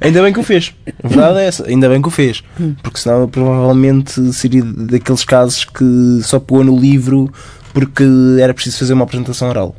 [0.00, 0.72] Ainda bem que o fez.
[1.02, 1.66] A verdade é essa.
[1.66, 2.42] Ainda bem que o fez.
[2.82, 7.30] Porque senão provavelmente seria daqueles casos que só pôs no livro
[7.74, 8.04] porque
[8.40, 9.76] era preciso fazer uma apresentação oral.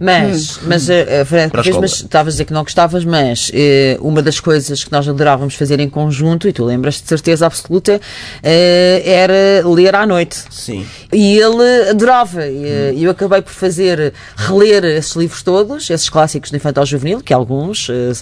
[0.00, 1.80] Mas, mas eh, eh, escola.
[1.82, 5.54] mas estavas a dizer que não gostavas, mas eh, uma das coisas que nós adorávamos
[5.54, 8.00] fazer em conjunto, e tu lembras de certeza absoluta,
[8.42, 10.42] eh, era ler à noite.
[10.50, 10.86] Sim.
[11.12, 12.46] E ele adorava.
[12.46, 17.20] E eh, eu acabei por fazer, reler esses livros todos, esses clássicos do infantil juvenil,
[17.20, 18.12] que alguns eh,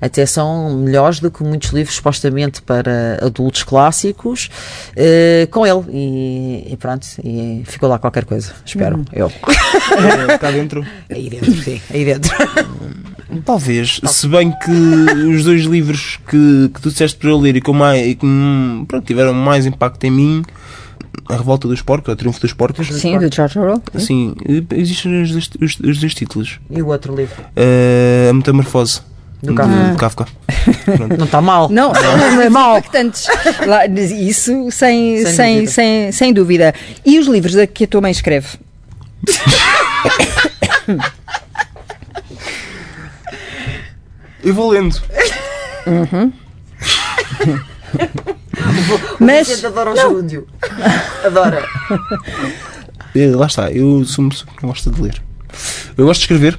[0.00, 4.50] até são melhores do que muitos livros supostamente para adultos clássicos,
[4.94, 5.84] eh, com ele.
[5.90, 8.52] E, e pronto, e ficou lá qualquer coisa.
[8.64, 9.04] Espero.
[9.12, 9.32] Eu.
[10.40, 10.86] Cá dentro.
[11.24, 11.80] Aí dentro, sim.
[11.90, 12.30] Aí dentro.
[13.44, 14.00] Talvez.
[14.04, 17.72] Se bem que os dois livros que, que tu disseste para eu ler e que,
[17.72, 20.42] mais, e que hum, pronto, tiveram mais impacto em mim,
[21.28, 22.86] A Revolta dos Porcos, ou Triunfo dos Porcos.
[22.88, 23.82] Sim, do George Orwell.
[23.98, 24.34] Sim,
[24.72, 26.60] existem os, dois- os, os dois títulos.
[26.70, 27.42] E o outro livro?
[27.56, 29.00] Eh, a Metamorfose.
[29.42, 29.94] Do Kafka.
[29.98, 30.26] Kafka.
[31.18, 31.68] Não está mal.
[31.68, 32.48] Não, não é.
[33.66, 35.70] Lá, Isso sem, Sem sem, dúvida.
[35.72, 36.74] sem, sem dúvida.
[37.04, 38.46] E os livros da que a tua mãe escreve?
[44.44, 45.00] Eu vou lendo.
[49.18, 50.46] Mas, adora o gerúndio.
[51.24, 51.64] Adora.
[53.36, 55.22] Lá está, eu sou uma pessoa que não gosta de ler.
[55.96, 56.58] Eu gosto de escrever,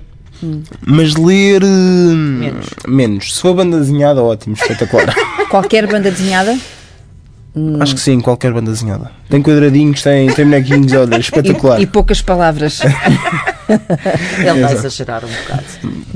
[0.82, 1.62] mas ler.
[1.64, 1.66] eh,
[2.16, 2.66] Menos.
[2.88, 3.36] Menos.
[3.36, 5.14] Se for banda desenhada, ótimo, espetacular.
[5.50, 6.58] qualquer banda desenhada?
[7.56, 7.78] Hum.
[7.82, 9.12] Acho que sim, qualquer banda desenhada.
[9.30, 11.80] Tem quadradinhos, tem, tem bonequinhos, olha, espetacular.
[11.80, 12.80] E, e poucas palavras.
[14.40, 15.64] Ele vai exagerar um bocado.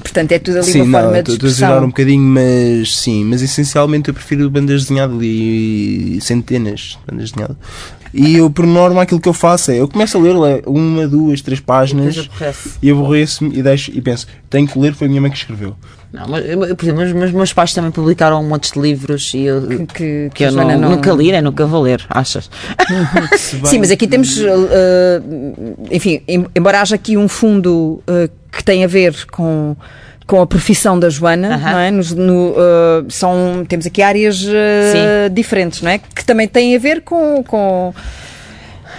[0.01, 2.97] Portanto, é tudo ali sim, uma não, forma de Estou a exagerar um bocadinho, mas
[2.97, 7.57] sim, mas essencialmente eu prefiro bandas desenhadas e centenas de bandas desenhadas.
[8.13, 11.41] E eu, por norma, aquilo que eu faço é eu começo a ler uma, duas,
[11.41, 12.29] três páginas
[12.81, 15.75] e aborreço-me e deixo e penso, tenho que ler, foi a minha mãe que escreveu.
[16.11, 16.43] Não, mas,
[16.73, 19.85] por exemplo, os meus, meus pais também publicaram um monte de livros e eu, que,
[19.85, 20.89] que, que eu não, não...
[20.91, 22.49] nunca li, nem nunca vou ler, achas?
[23.37, 24.47] Sim, mas aqui temos, uh,
[25.91, 26.21] enfim,
[26.55, 29.75] embora haja aqui um fundo uh, que tem a ver com
[30.25, 31.71] com a profissão da Joana, uh -huh.
[31.71, 31.89] não é?
[31.89, 35.97] Nos, no, uh, são, temos aqui áreas uh, diferentes, não é?
[35.97, 37.91] Que também têm a ver com, com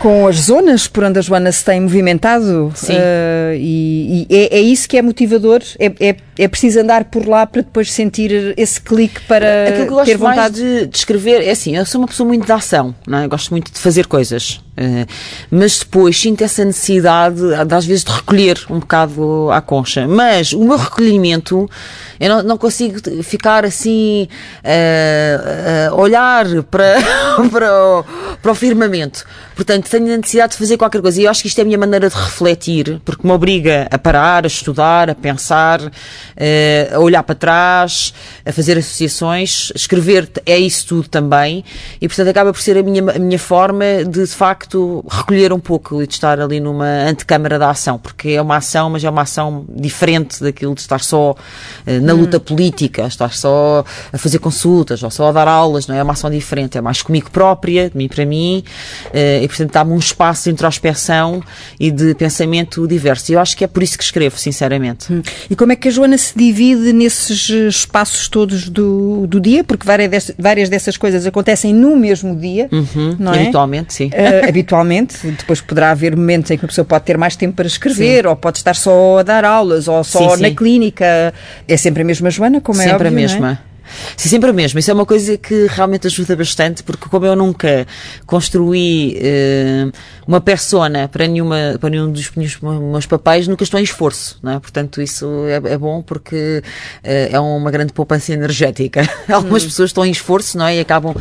[0.00, 2.72] com as zonas por onde a Joana se tem movimentado.
[2.74, 2.94] Sim.
[2.94, 5.60] Uh, e, e é, é, isso que é motivador.
[5.78, 9.92] É, é, é, preciso andar por lá para depois sentir esse clique para Aquilo que
[9.92, 12.52] eu gosto ter vontade de, de escrever é assim: eu sou uma pessoa muito de
[12.52, 13.24] ação, não é?
[13.26, 14.60] eu gosto muito de fazer coisas.
[14.80, 15.06] Uh,
[15.50, 20.08] mas depois sinto essa necessidade, às vezes, de recolher um bocado à concha.
[20.08, 21.68] Mas o meu recolhimento,
[22.18, 24.26] eu não, não consigo ficar assim
[24.64, 26.94] uh, uh, olhar para,
[27.52, 28.04] para, o,
[28.40, 29.22] para o firmamento.
[29.54, 31.20] Portanto, tenho a necessidade de fazer qualquer coisa.
[31.20, 33.98] E eu acho que isto é a minha maneira de refletir, porque me obriga a
[33.98, 35.80] parar, a estudar, a pensar,
[36.90, 38.14] a olhar para trás,
[38.46, 39.70] a fazer associações.
[39.74, 41.62] Escrever é isso tudo também.
[42.00, 45.52] E, portanto, acaba por ser a minha, a minha forma de, de facto, facto recolher
[45.52, 49.02] um pouco e de estar ali numa antecâmara da ação, porque é uma ação, mas
[49.02, 52.40] é uma ação diferente daquilo de estar só uh, na luta hum.
[52.40, 55.98] política, estar só a fazer consultas ou só a dar aulas, não é?
[55.98, 58.64] É uma ação diferente, é mais comigo própria, de mim para mim,
[59.06, 61.42] uh, e portanto dá-me um espaço de introspeção
[61.78, 63.32] e de pensamento diverso.
[63.32, 65.12] E eu acho que é por isso que escrevo, sinceramente.
[65.12, 65.22] Hum.
[65.48, 69.64] E como é que a Joana se divide nesses espaços todos do, do dia?
[69.64, 73.42] Porque várias, várias dessas coisas acontecem no mesmo dia, uhum, não é?
[73.42, 74.06] Habitualmente, sim.
[74.06, 75.26] Uh, habitualmente.
[75.26, 78.28] Depois poderá haver momentos em que a pessoa pode ter mais tempo para escrever, sim.
[78.28, 80.54] ou pode estar só a dar aulas, ou só sim, na sim.
[80.54, 81.34] clínica.
[81.66, 83.69] É sempre a mesma Joana, como sempre é óbvio, Sempre a mesma.
[84.16, 84.80] Sim, sempre a mesma.
[84.80, 87.86] Isso é uma coisa que realmente ajuda bastante, porque como eu nunca
[88.26, 89.92] construí uh,
[90.26, 94.52] uma persona para, nenhuma, para nenhum dos meus, meus papéis, nunca estou em esforço, não
[94.52, 94.58] é?
[94.60, 99.08] Portanto, isso é, é bom porque uh, é uma grande poupança energética.
[99.30, 99.66] Algumas hum.
[99.66, 100.76] pessoas estão em esforço, não é?
[100.76, 101.14] E acabam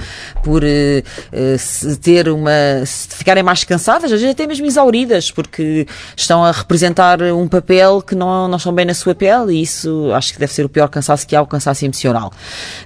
[0.43, 2.51] por uh, ter uma...
[2.86, 8.15] ficarem mais cansadas, às vezes até mesmo exauridas, porque estão a representar um papel que
[8.15, 10.88] não, não estão bem na sua pele e isso acho que deve ser o pior
[10.88, 12.32] cansaço que há, o cansaço emocional.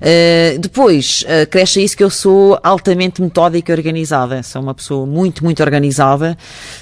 [0.03, 4.43] Uh, depois, uh, cresce isso que eu sou altamente metódica e organizada.
[4.43, 6.37] Sou uma pessoa muito, muito organizada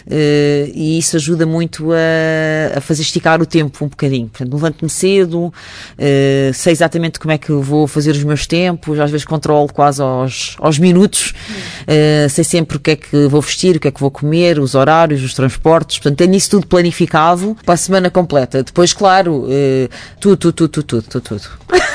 [0.08, 4.27] uh, e isso ajuda muito a, a, fazer esticar o tempo um bocadinho.
[4.27, 5.54] Portanto, levanto-me cedo,
[6.54, 10.56] sei exatamente como é que vou fazer os meus tempos, às vezes controlo quase aos,
[10.60, 11.34] aos minutos,
[12.30, 14.75] sei sempre o que é que vou vestir, o que é que vou comer, os
[14.75, 15.97] horários, os transportes.
[15.97, 18.63] Portanto, tenho isso tudo planificado para a semana completa.
[18.63, 19.47] Depois, claro,
[20.19, 21.49] tudo, tudo, tudo, tudo, tudo, tudo.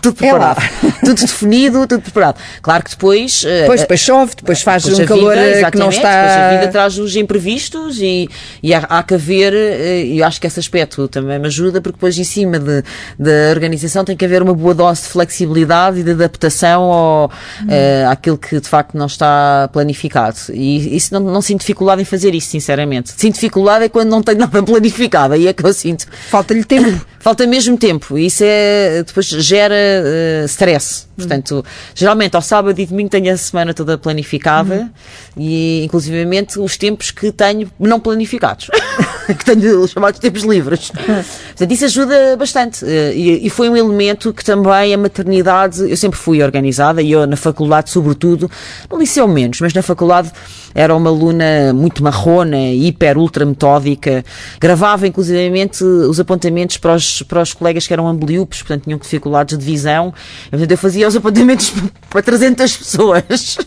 [0.00, 0.62] tudo é preparado.
[0.62, 2.36] É tudo definido, tudo preparado.
[2.62, 3.42] Claro que depois.
[3.42, 6.22] Depois, uh, depois chove, depois faz depois um calor vida, que não está.
[6.22, 8.28] Depois a vida traz os imprevistos e,
[8.62, 11.96] e há, há que haver, e eu acho que esse aspecto também me ajuda, porque
[11.96, 12.82] depois em cima de,
[13.18, 17.32] da organização tem que haver uma boa dose de flexibilidade e de adaptação ao,
[17.62, 17.66] hum.
[17.66, 20.36] uh, àquilo que de facto não está planificado.
[20.52, 23.12] E isso não, não sinto dificuldade em fazer isso, sinceramente.
[23.16, 26.06] Sinto dificuldade é quando não tenho nada planificado, aí é que eu sinto.
[26.30, 27.04] Falta-lhe tempo.
[27.20, 28.18] Falta mesmo tempo.
[28.18, 31.06] Isso é, depois gera uh, stress.
[31.26, 34.90] Portanto, geralmente ao sábado e domingo tenho a semana toda planificada uhum.
[35.36, 38.68] e, inclusivamente, os tempos que tenho não planificados.
[39.34, 40.90] que tenho os chamados tempos livres.
[40.90, 42.84] Portanto, isso ajuda bastante.
[42.84, 47.12] Eh, e, e, foi um elemento que também a maternidade, eu sempre fui organizada e
[47.12, 48.50] eu na faculdade, sobretudo,
[48.90, 50.32] no liceu menos, mas na faculdade
[50.74, 54.24] era uma aluna muito marrona, hiper, ultra metódica,
[54.60, 59.58] gravava inclusivamente os apontamentos para os, para os colegas que eram ambeliupes, portanto tinham dificuldades
[59.58, 60.12] de visão.
[60.50, 61.72] Portanto, eu fazia os apontamentos
[62.08, 63.58] para 300 pessoas.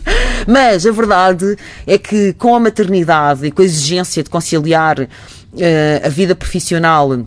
[0.46, 5.08] Mas a verdade é que com a maternidade e com a exigência de conciliar uh,
[6.04, 7.26] a vida profissional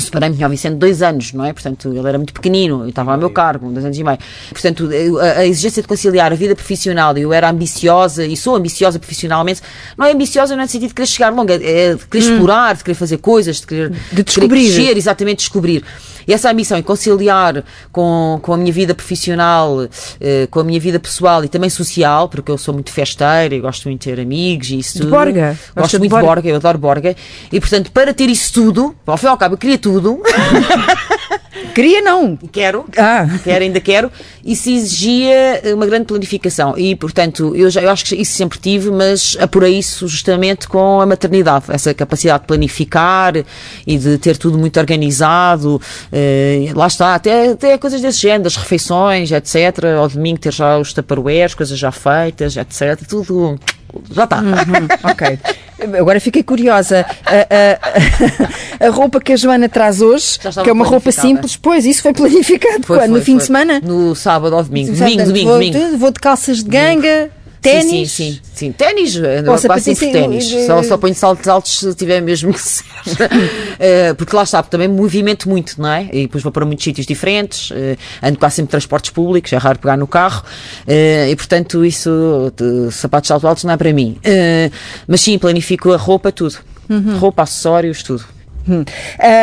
[0.00, 1.52] separei-me, tinha o Vicente dois anos, não é?
[1.52, 4.18] Portanto, ele era muito pequenino, eu estava ao meu cargo, dois anos e meio.
[4.50, 4.88] Portanto,
[5.20, 8.98] a, a, exigência de conciliar a vida profissional, e eu era ambiciosa, e sou ambiciosa
[8.98, 9.62] profissionalmente,
[9.96, 12.32] não é ambiciosa no sentido de querer chegar longa, é de querer hum.
[12.32, 14.58] explorar, de querer fazer coisas, de querer, de descobrir.
[14.58, 15.84] De querer crescer, exatamente, descobrir.
[16.26, 19.86] E essa ambição, e conciliar com, com a minha vida profissional,
[20.20, 23.60] eh, com a minha vida pessoal e também social, porque eu sou muito festeira e
[23.60, 25.04] gosto muito de ter amigos e isso tudo.
[25.04, 25.56] De Borga.
[25.76, 26.26] Gosto muito de Borga.
[26.26, 27.16] Borga, eu adoro Borga.
[27.52, 30.22] E, portanto, para ter isso tudo, ao fim e ao cabo, eu queria queria tudo.
[31.74, 32.36] Queria não.
[32.36, 32.86] Quero.
[32.96, 33.26] Ah.
[33.44, 34.10] Quero, ainda quero.
[34.42, 36.74] Isso exigia uma grande planificação.
[36.76, 41.00] E, portanto, eu, já, eu acho que isso sempre tive, mas apurei isso justamente com
[41.02, 41.66] a maternidade.
[41.68, 43.34] Essa capacidade de planificar
[43.86, 45.80] e de ter tudo muito organizado.
[46.10, 49.84] Eh, lá está, até, até coisas desse género, das refeições, etc.
[49.98, 53.06] Ao domingo ter já os tupperwares, coisas já feitas, etc.
[53.06, 53.58] Tudo
[54.10, 54.40] já está.
[54.40, 55.38] Uhum, ok.
[55.98, 57.04] Agora fiquei curiosa.
[57.24, 61.84] A, a, a, roupa que a Joana traz hoje, que é uma roupa simples, pois
[61.84, 63.10] isso foi planificado foi, quando?
[63.10, 63.40] Foi, no fim foi.
[63.40, 63.80] de semana?
[63.82, 64.92] No sábado ou domingo.
[64.92, 65.98] Domingo, domingo, vou, domingo.
[65.98, 67.30] Vou de calças de ganga.
[67.66, 68.12] Ténis?
[68.12, 68.72] Sim, sim, sim.
[68.72, 69.14] Ténis,
[69.66, 70.48] quase sempre ténis.
[70.66, 72.84] Só, só ponho saltos altos se tiver mesmo que ser.
[72.84, 76.08] uh, porque lá está, também movimento muito, não é?
[76.12, 77.74] E depois vou para muitos sítios diferentes, uh,
[78.22, 80.44] ando quase sempre transportes públicos, é raro pegar no carro,
[80.86, 84.18] uh, e portanto isso, de, sapatos saltos altos não é para mim.
[85.06, 86.56] mas sim, planifico a roupa, tudo.
[86.88, 87.18] Uhum.
[87.18, 88.24] Roupa, acessórios, tudo.
[88.68, 88.84] Uhum.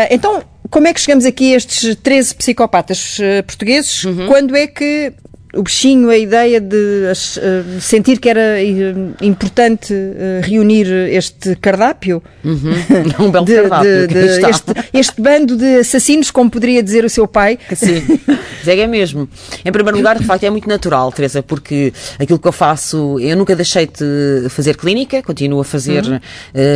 [0.09, 4.03] então, como é que chegamos aqui a estes 13 psicopatas portugueses?
[4.03, 4.27] Uhum.
[4.27, 5.13] Quando é que
[5.55, 12.23] o bichinho, a ideia de uh, sentir que era uh, importante uh, reunir este cardápio.
[12.43, 12.73] Uhum.
[13.19, 14.07] Um belo de, cardápio.
[14.07, 17.59] De, de este, este, bando de assassinos, como poderia dizer o seu pai.
[17.75, 18.03] Sim,
[18.65, 19.29] é mesmo.
[19.63, 23.37] Em primeiro lugar, de facto, é muito natural, Teresa, porque aquilo que eu faço, eu
[23.37, 26.19] nunca deixei de fazer clínica, continuo a fazer uhum.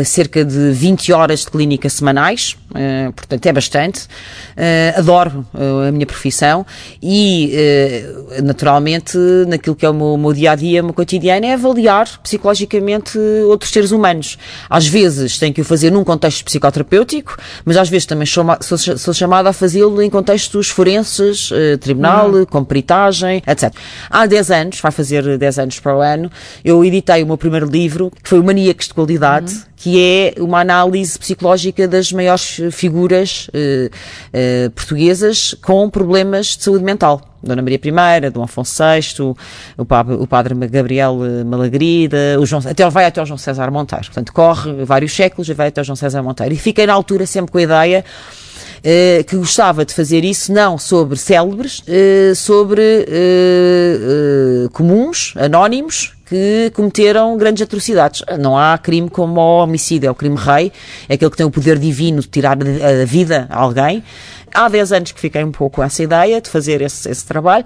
[0.05, 2.55] cerca de 20 horas de clínica semanais,
[3.15, 4.07] portanto é bastante.
[4.95, 5.45] adoro
[5.87, 6.65] a minha profissão
[7.01, 7.53] e,
[8.43, 11.53] naturalmente, naquilo que é o meu, o meu dia a dia, o meu cotidiano, é
[11.53, 14.37] avaliar psicologicamente outros seres humanos.
[14.69, 18.77] Às vezes tenho que o fazer num contexto psicoterapêutico, mas às vezes também sou, sou,
[18.77, 22.45] sou chamada a fazê-lo em contextos forenses, eh, tribunal, uhum.
[22.45, 23.73] com peritagem, etc.
[24.09, 26.31] Há 10 anos, vai fazer 10 anos para o ano,
[26.63, 29.61] eu editei o meu primeiro livro, que foi o Maníacos de Qualidade, uhum.
[29.77, 33.91] Que é uma análise psicológica das maiores figuras eh,
[34.33, 37.21] eh, portuguesas com problemas de saúde mental.
[37.43, 39.35] Dona Maria I, Dom Afonso VI, o
[39.77, 44.05] o padre Gabriel Malagrida, o João, até, vai até o João César Monteiro.
[44.05, 46.55] Portanto, corre vários séculos e vai até o João César Monteiro.
[46.55, 48.03] E fiquei na altura sempre com a ideia
[48.77, 56.71] Uh, que gostava de fazer isso não sobre célebres, uh, sobre uh, comuns, anónimos, que
[56.75, 58.23] cometeram grandes atrocidades.
[58.39, 60.71] Não há crime como o homicídio, é o crime rei,
[61.07, 64.03] é aquele que tem o poder divino de tirar a vida a alguém.
[64.53, 67.65] Há 10 anos que fiquei um pouco com essa ideia de fazer esse, esse trabalho.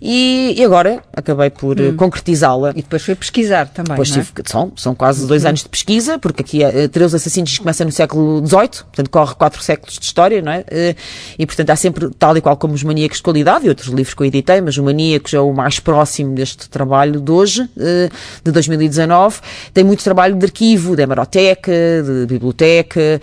[0.00, 1.96] E, e, agora acabei por hum.
[1.96, 2.70] concretizá-la.
[2.70, 3.90] E depois foi pesquisar também.
[3.90, 4.14] Depois é?
[4.14, 5.48] tive, são, são quase dois hum.
[5.48, 9.62] anos de pesquisa, porque aqui uh, Três Assassinos começa no século XVIII, portanto corre quatro
[9.62, 10.60] séculos de história, não é?
[10.60, 10.96] Uh,
[11.38, 14.14] e portanto há sempre, tal e qual como os Maníacos de Qualidade e outros livros
[14.14, 18.10] que eu editei, mas o Maníacos é o mais próximo deste trabalho de hoje, uh,
[18.44, 19.40] de 2019.
[19.72, 23.20] Tem muito trabalho de arquivo, de hemeroteca, de biblioteca,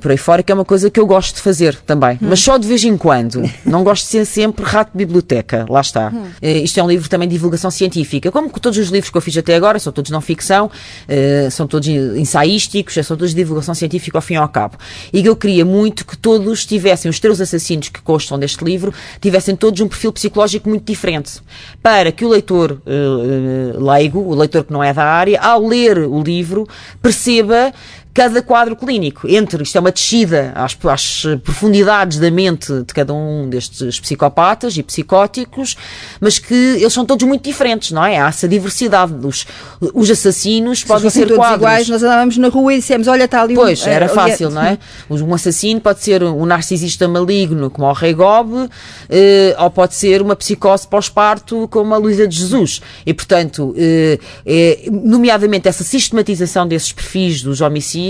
[0.00, 2.28] por aí fora, que é uma coisa que eu gosto de fazer também, hum.
[2.28, 3.42] mas só de vez em quando.
[3.64, 6.11] Não gosto de ser sempre rato de biblioteca, lá está.
[6.12, 6.24] Hum.
[6.42, 8.30] Uh, isto é um livro também de divulgação científica.
[8.30, 11.66] Como todos os livros que eu fiz até agora, são todos não ficção, uh, são
[11.66, 14.76] todos ensaísticos, são todos de divulgação científica ao fim e ao cabo.
[15.12, 19.56] E eu queria muito que todos tivessem, os três assassinos que constam deste livro, tivessem
[19.56, 21.40] todos um perfil psicológico muito diferente.
[21.82, 25.98] Para que o leitor uh, leigo, o leitor que não é da área, ao ler
[25.98, 26.68] o livro,
[27.00, 27.72] perceba
[28.14, 29.28] cada quadro clínico.
[29.28, 34.76] Entre, isto é uma descida às, às, profundidades da mente de cada um destes psicopatas
[34.76, 35.76] e psicóticos,
[36.20, 38.20] mas que eles são todos muito diferentes, não é?
[38.20, 39.14] Há essa diversidade.
[39.22, 39.46] Os,
[39.94, 41.58] os assassinos Se podem ser todos quadros.
[41.58, 44.62] iguais, nós andávamos na rua e dissemos, olha, está ali Pois, um, era fácil, não
[44.62, 44.78] é?
[45.22, 48.68] Um assassino pode ser um narcisista maligno, como o Rei Gobe,
[49.08, 52.82] eh, ou pode ser uma psicose pós-parto, como a Luísa de Jesus.
[53.06, 58.01] E, portanto, eh, eh, nomeadamente essa sistematização desses perfis dos homicídios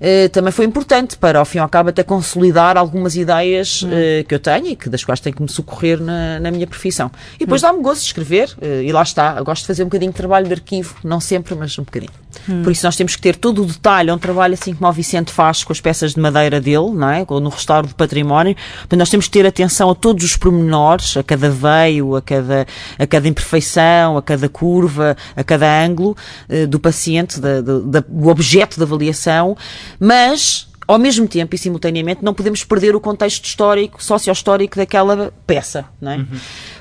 [0.00, 3.90] eh, também foi importante para, ao fim e ao cabo, até consolidar algumas ideias hum.
[3.92, 6.66] eh, que eu tenho e que, das quais tenho que me socorrer na, na minha
[6.66, 7.10] profissão.
[7.36, 7.66] E depois hum.
[7.66, 10.16] dá-me gosto de escrever, eh, e lá está, eu gosto de fazer um bocadinho de
[10.16, 12.12] trabalho de arquivo, não sempre, mas um bocadinho.
[12.48, 12.62] Hum.
[12.62, 14.92] Por isso nós temos que ter todo o detalhe, é um trabalho assim como o
[14.92, 17.24] Vicente faz com as peças de madeira dele, não é?
[17.28, 18.56] Ou no restauro do património,
[18.88, 22.66] mas nós temos que ter atenção a todos os pormenores, a cada veio, a cada,
[22.98, 26.16] a cada imperfeição, a cada curva, a cada ângulo
[26.48, 29.56] uh, do paciente, da, da, do objeto da avaliação avaliação,
[29.98, 35.84] mas ao mesmo tempo e simultaneamente não podemos perder o contexto histórico, socio-histórico daquela peça,
[36.00, 36.16] não é?
[36.16, 36.26] Uhum.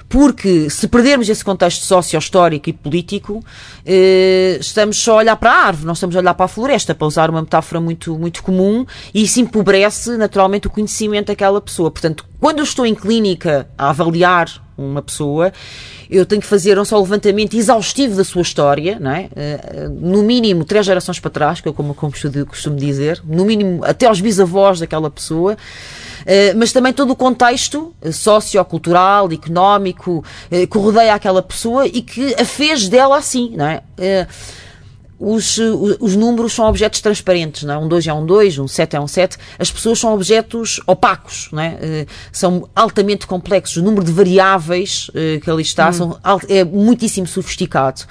[0.08, 3.46] Porque se perdermos esse contexto socio-histórico e político,
[3.86, 6.96] eh, estamos só a olhar para a árvore, não estamos a olhar para a floresta,
[6.96, 11.92] para usar uma metáfora muito, muito comum, e isso empobrece naturalmente o conhecimento daquela pessoa.
[11.92, 15.52] Portanto, quando eu estou em clínica a avaliar uma pessoa,
[16.10, 19.30] eu tenho que fazer não só o levantamento exaustivo da sua história, não é?
[19.32, 23.84] Uh, no mínimo três gerações para trás, que eu como, como costumo dizer, no mínimo
[23.84, 25.54] até aos bisavós daquela pessoa.
[25.54, 32.46] Uh, mas também todo o contexto sociocultural, económico, que rodeia aquela pessoa e que a
[32.46, 33.84] fez dela assim, não é?
[35.20, 35.58] Os,
[36.00, 37.78] os números são objetos transparentes, não é?
[37.78, 39.38] Um 2 é um 2, um 7 é um 7.
[39.60, 41.70] As pessoas são objetos opacos, não é?
[41.70, 43.76] Uh, são altamente complexos.
[43.78, 45.94] O número de variáveis uh, que ali está hum.
[45.94, 48.02] são, é muitíssimo sofisticado.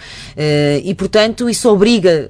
[0.84, 2.28] E, portanto, isso obriga,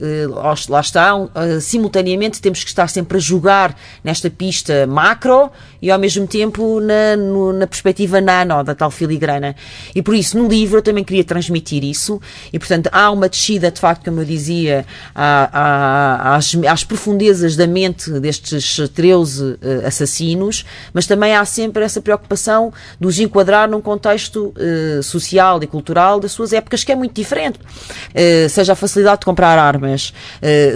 [0.68, 1.12] lá está,
[1.61, 5.51] simultaneamente temos que estar sempre a jogar nesta pista macro
[5.81, 7.16] e, ao mesmo tempo, na,
[7.53, 9.57] na perspectiva nano da tal filigrana.
[9.95, 12.20] E, por isso, no livro eu também queria transmitir isso.
[12.53, 14.68] E, portanto, há uma descida, de facto, como eu dizia,
[15.14, 22.01] às, às, profundezas da mente destes 13 uh, eh, assassinos, mas também há sempre essa
[22.01, 26.95] preocupação de os enquadrar num contexto uh, social e cultural das suas épocas que é
[26.95, 27.59] muito diferente.
[27.59, 30.12] Uh, seja a facilidade de comprar armas,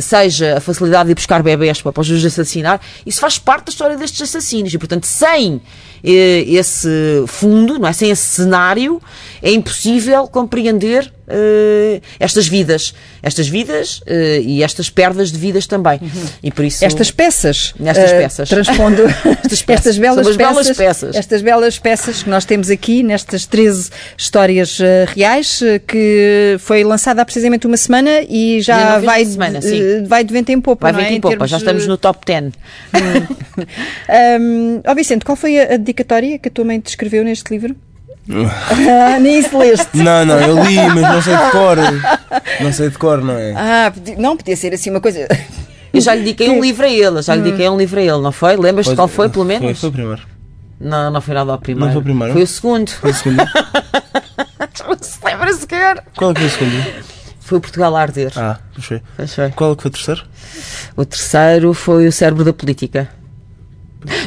[0.01, 3.97] seja a facilidade de ir buscar bebés para os assassinar, isso faz parte da história
[3.97, 5.61] destes assassinos e, portanto, sem
[6.03, 6.89] esse
[7.27, 7.93] fundo, não é?
[7.93, 9.01] sem esse cenário,
[9.43, 15.99] é impossível compreender uh, estas vidas, estas vidas uh, e estas perdas de vidas também.
[16.01, 16.25] Uhum.
[16.43, 19.03] E por isso estas peças, nestas uh, peças, transpondo
[19.45, 19.87] estas, peças.
[19.87, 24.79] estas belas, peças, belas peças, estas belas peças que nós temos aqui nestas 13 histórias
[25.15, 30.33] reais que foi lançada há precisamente uma semana e já vai semana, de, vai de
[30.33, 31.13] vento em popa, vai não é?
[31.15, 32.53] em popa, já estamos no top 10.
[34.41, 37.77] um, oh Vicente, qual foi a dedicatória que a tua mãe te escreveu neste livro?
[38.31, 39.97] ah, nem isso leste.
[39.97, 41.77] Não, não, eu li, mas não sei de cor.
[42.61, 43.53] Não sei de cor, não é?
[43.57, 45.27] Ah, não, podia ser assim uma coisa.
[45.93, 47.45] Eu já lhe dediquei um livro a ele, já lhe hum.
[47.45, 48.57] dediquei um livro a ele, não foi?
[48.57, 49.65] Lembras-te qual foi, pelo menos?
[49.65, 50.23] Foi, foi o primeiro.
[50.81, 51.87] Não, não foi nada ao primeiro.
[51.87, 52.33] Não foi o primeiro?
[52.33, 52.91] Foi o segundo.
[52.91, 53.37] Foi o segundo.
[54.89, 56.05] não se lembra sequer.
[56.17, 57.05] Qual foi o segundo?
[57.41, 58.33] Foi o Portugal a Arder.
[58.37, 59.03] Ah, pois foi.
[59.17, 59.51] Pois foi.
[59.51, 60.25] Qual foi o terceiro?
[60.97, 63.09] O terceiro foi o Cérebro da Política.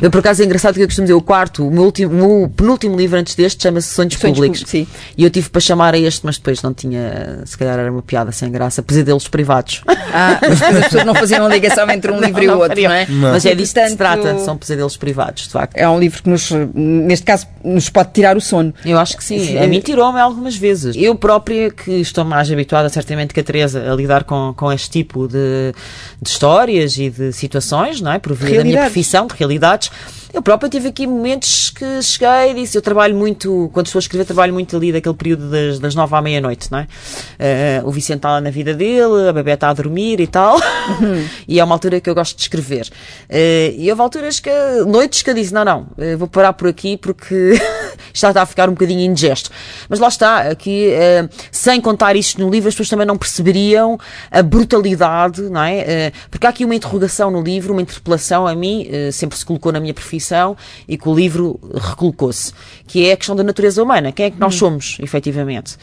[0.01, 2.49] Eu, por acaso, é engraçado que eu costumo dizer o quarto, o meu, último, o
[2.49, 4.63] penúltimo livro antes deste chama-se Sonhos, Sonhos Públicos.
[4.65, 4.87] Sim.
[5.17, 8.01] E eu tive para chamar a este, mas depois não tinha, se calhar era uma
[8.01, 9.81] piada sem graça, pesadelos privados.
[9.87, 12.91] Ah, mas as pessoas não faziam ligação entre um não, livro e o outro, não
[12.91, 13.05] é?
[13.07, 13.31] Não.
[13.31, 15.75] Mas é disso que se trata, são pesadelos privados, de facto.
[15.75, 18.73] É um livro que nos, neste caso, nos pode tirar o sono.
[18.85, 19.57] Eu acho que sim.
[19.57, 20.95] A mim tirou-me algumas vezes.
[20.95, 24.89] Eu própria, que estou mais habituada, certamente, que a Teresa, a lidar com, com este
[24.89, 25.73] tipo de,
[26.21, 28.19] de histórias e de situações, não é?
[28.19, 29.33] Por via da minha profissão, de
[30.35, 34.01] eu própria tive aqui momentos que cheguei e disse: Eu trabalho muito, quando estou a
[34.01, 36.87] escrever, trabalho muito ali daquele período das, das nove à meia-noite, não é?
[37.83, 40.57] Uh, o Vicente está lá na vida dele, a bebê está a dormir e tal,
[40.57, 41.25] uhum.
[41.47, 42.89] e é uma altura que eu gosto de escrever.
[43.29, 44.51] Uh, e houve alturas que,
[44.85, 45.87] noites que eu disse: Não, não,
[46.17, 47.53] vou parar por aqui porque
[48.13, 49.49] está a ficar um bocadinho indigesto.
[49.89, 50.91] Mas lá está, aqui,
[51.51, 53.99] sem contar isto no livro, as pessoas também não perceberiam
[54.31, 56.11] a brutalidade, não é?
[56.29, 59.79] porque há aqui uma interrogação no livro, uma interpelação a mim, sempre se colocou na
[59.79, 60.55] minha profissão
[60.87, 62.53] e que o livro recolocou-se,
[62.87, 64.11] que é a questão da natureza humana.
[64.11, 64.59] Quem é que nós hum.
[64.59, 65.77] somos, efetivamente?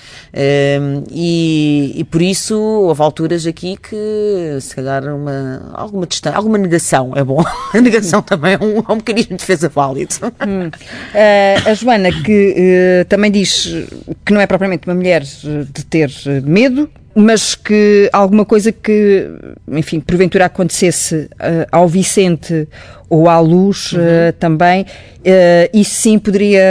[1.10, 7.12] E, e, por isso houve alturas aqui que, se calhar, uma, alguma distância, alguma negação
[7.14, 7.42] é bom.
[7.72, 10.14] A negação também é um, é um mecanismo de defesa válido.
[10.46, 10.68] Hum.
[10.68, 12.54] Uh, a Joana, que
[13.02, 13.86] uh, também diz
[14.24, 16.10] que não é propriamente uma mulher de ter
[16.42, 19.28] medo, mas que alguma coisa que,
[19.68, 22.66] enfim, porventura acontecesse uh, ao Vicente
[23.12, 24.00] ou à luz uhum.
[24.00, 26.62] uh, também, uh, isso sim poderia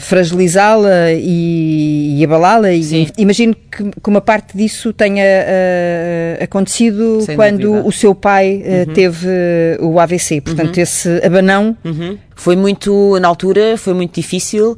[0.00, 2.72] fragilizá-la e, e abalá-la.
[2.72, 7.86] E, imagino que, que, uma parte disso tenha uh, acontecido Sem quando dúvida.
[7.86, 8.94] o seu pai uhum.
[8.94, 9.28] teve
[9.80, 10.40] o AVC.
[10.40, 10.82] Portanto, uhum.
[10.82, 11.76] esse abanão.
[11.84, 12.16] Uhum.
[12.34, 14.76] Foi muito, na altura, foi muito difícil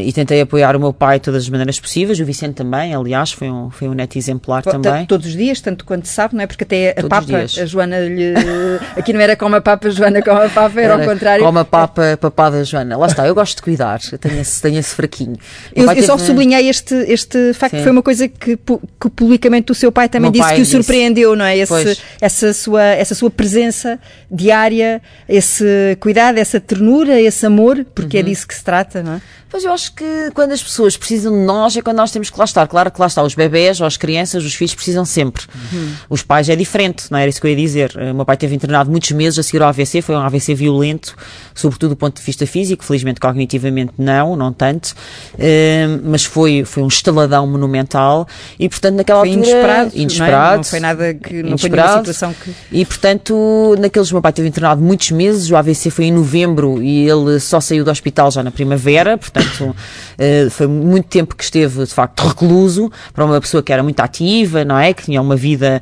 [0.00, 2.20] e tentei apoiar o meu pai de todas as maneiras possíveis.
[2.20, 5.04] O Vicente também, aliás, foi um, foi um neto exemplar também.
[5.06, 6.46] Todos os dias, tanto quanto se sabe, não é?
[6.46, 8.32] Porque até a todos Papa, a Joana, lhe,
[8.96, 11.44] aqui não era como a Papa papa, Joana, com a papa, era, ao contrário.
[11.44, 12.96] Com a papa, papada, Joana.
[12.96, 15.36] Lá está, eu gosto de cuidar, tenho esse, tenho esse fraquinho.
[15.74, 17.82] Eu, eu só sublinhei este, este facto, Sim.
[17.82, 21.34] foi uma coisa que, que publicamente o seu pai também disse pai que o surpreendeu,
[21.34, 21.56] não é?
[21.58, 23.98] Esse, essa, sua, essa sua presença
[24.30, 28.26] diária, esse cuidado, essa ternura, esse amor, porque é uhum.
[28.26, 29.20] é disso que se trata, não é?
[29.52, 32.38] Pois eu acho que quando as pessoas precisam de nós é quando nós temos que
[32.38, 32.66] lá estar.
[32.66, 35.44] Claro que lá está, os bebés ou as crianças, os filhos precisam sempre.
[35.54, 35.92] Uhum.
[36.08, 37.94] Os pais é diferente, não era isso que eu ia dizer.
[37.94, 41.14] O meu pai teve internado muitos meses a seguir ao AVC, foi um AVC violento,
[41.54, 44.94] sobretudo do ponto de vista físico, felizmente cognitivamente não, não tanto,
[45.34, 48.26] uh, mas foi, foi um estaladão monumental
[48.58, 49.50] e portanto naquela foi altura...
[49.50, 50.32] Inesperado, inesperado.
[50.32, 50.56] Não, é?
[50.56, 52.54] não foi nada que, não foi nenhuma situação que...
[52.72, 56.82] E portanto, naqueles, o meu pai teve internado muitos meses, o AVC foi em novembro
[56.82, 59.76] e ele só saiu do hospital já na primavera, portanto portanto,
[60.18, 64.00] uh, foi muito tempo que esteve, de facto, recluso para uma pessoa que era muito
[64.00, 64.92] ativa, não é?
[64.92, 65.80] Que tinha uma vida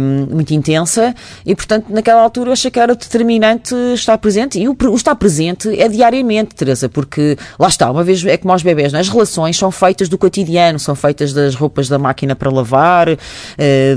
[0.00, 1.14] um, muito intensa
[1.44, 5.14] e, portanto, naquela altura eu achei que era determinante estar presente e o, o estar
[5.14, 9.00] presente é diariamente, Teresa, porque lá está, uma vez é como aos bebés, não é?
[9.00, 13.16] as relações são feitas do cotidiano, são feitas das roupas da máquina para lavar, uh,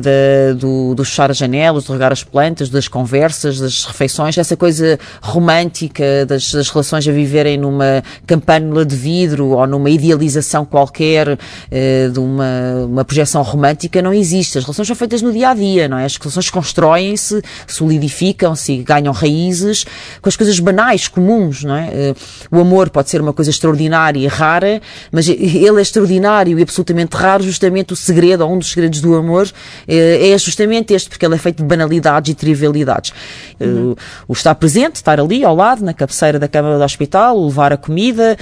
[0.02, 4.56] da, do, do fechar as janelas, de regar as plantas, das conversas, das refeições, essa
[4.56, 11.30] coisa romântica das, das relações a viverem numa campânula de vidro ou numa idealização qualquer
[11.30, 14.58] uh, de uma, uma projeção romântica não existe.
[14.58, 16.06] As relações são feitas no dia a dia, não é?
[16.06, 19.86] As relações constroem-se, solidificam-se, ganham raízes
[20.22, 21.88] com as coisas banais, comuns, não é?
[21.88, 26.62] Uh, o amor pode ser uma coisa extraordinária e rara, mas ele é extraordinário e
[26.62, 29.52] absolutamente raro, justamente o segredo, ou um dos segredos do amor, uh,
[29.88, 33.14] é justamente este, porque ele é feito de banalidades e trivialidades.
[33.60, 33.96] Uhum.
[34.28, 37.78] o estar presente, estar ali ao lado, na cabeceira da cama do hospital, levar a
[37.78, 38.38] comida,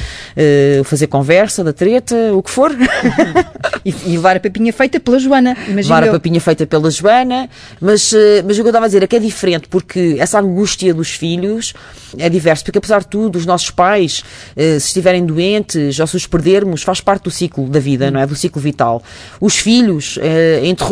[0.83, 2.71] fazer conversa da treta, o que for.
[3.85, 6.09] e, e levar a papinha feita pela Joana, Levar eu.
[6.09, 7.49] a papinha feita pela Joana,
[7.79, 8.13] mas,
[8.45, 11.11] mas o que eu estava a dizer é que é diferente, porque essa angústia dos
[11.11, 11.73] filhos
[12.17, 14.23] é diverso, porque apesar de tudo, os nossos pais,
[14.55, 18.25] se estiverem doentes ou se os perdermos, faz parte do ciclo da vida, não é?
[18.25, 19.01] Do ciclo vital.
[19.39, 20.17] Os filhos,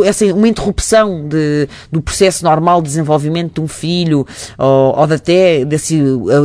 [0.05, 4.25] essa, uma interrupção de, do processo normal de desenvolvimento de um filho,
[4.57, 5.95] ou, ou até desse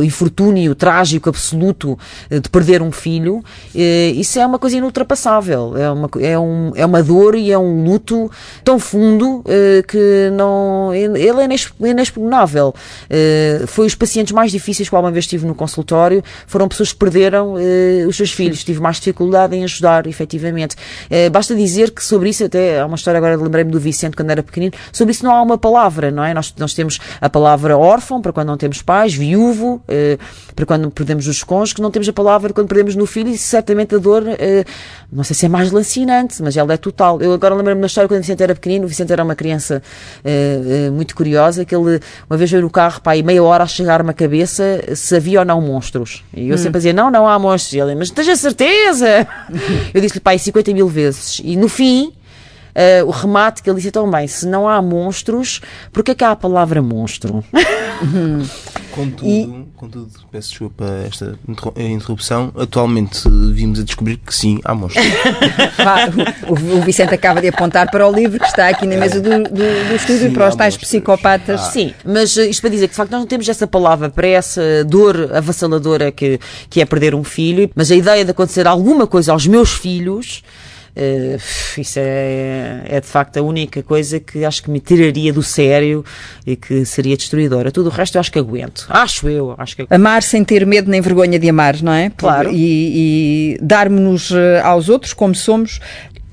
[0.03, 1.97] infortúnio trágico absoluto
[2.29, 3.43] de perder um filho,
[3.73, 5.77] isso é uma coisa inultrapassável.
[5.77, 8.31] É uma, é, um, é uma dor e é um luto
[8.63, 9.43] tão fundo
[9.87, 10.93] que não.
[10.93, 12.73] Ele é inexpugnável.
[13.67, 17.55] Foi os pacientes mais difíceis que alguma vez estive no consultório, foram pessoas que perderam
[18.07, 18.63] os seus filhos.
[18.63, 20.75] Tive mais dificuldade em ajudar, efetivamente.
[21.31, 24.43] Basta dizer que sobre isso, até há uma história agora, lembrei-me do Vicente quando era
[24.43, 26.33] pequenino, sobre isso não há uma palavra, não é?
[26.33, 29.81] Nós, nós temos a palavra órfão para quando não temos pais, viúvo
[30.55, 33.95] para quando perdemos os cônjuges, não temos a palavra quando perdemos no filho e certamente
[33.95, 34.23] a dor,
[35.11, 37.21] não sei se é mais lancinante, mas ela é total.
[37.21, 39.81] Eu agora lembro-me da história quando o Vicente era pequenino, o Vicente era uma criança
[40.93, 41.99] muito curiosa, que ele
[42.29, 45.39] uma vez veio no carro, pá, e meia hora a chegar-me a cabeça se havia
[45.39, 46.23] ou não monstros.
[46.33, 46.57] E eu hum.
[46.57, 47.73] sempre dizia, não, não há monstros.
[47.73, 49.27] E ele, mas tens a certeza?
[49.93, 51.41] eu disse-lhe, pai, 50 mil vezes.
[51.43, 52.13] E no fim,
[52.75, 56.23] uh, o remate que ele disse tão bem: se não há monstros, porque é que
[56.23, 57.43] há a palavra monstro?
[58.91, 59.67] Contudo, e...
[59.75, 61.37] contudo, peço desculpa esta
[61.77, 62.51] interrupção.
[62.57, 65.05] Atualmente vimos a descobrir que sim, há monstros.
[66.47, 69.29] o, o, Vicente acaba de apontar para o livro que está aqui na mesa do,
[69.29, 70.89] do, do estúdio sim, para os tais monstros.
[70.89, 71.61] psicopatas.
[71.61, 71.71] Ah.
[71.71, 74.27] Sim, mas eh, isto para dizer que de facto nós não temos essa palavra para
[74.27, 79.05] essa dor avassaladora que, que é perder um filho, mas a ideia de acontecer alguma
[79.05, 80.43] coisa aos meus filhos
[80.99, 85.41] Uh, isso é, é de facto a única coisa que acho que me tiraria do
[85.41, 86.03] sério
[86.45, 87.71] e que seria destruidora.
[87.71, 88.85] Tudo o resto eu acho que aguento.
[88.89, 89.55] Acho eu.
[89.57, 92.11] Acho que Amar sem ter medo nem vergonha de amar, não é?
[92.17, 92.51] Claro.
[92.51, 95.79] E, e darmos-nos eh, aos outros como somos,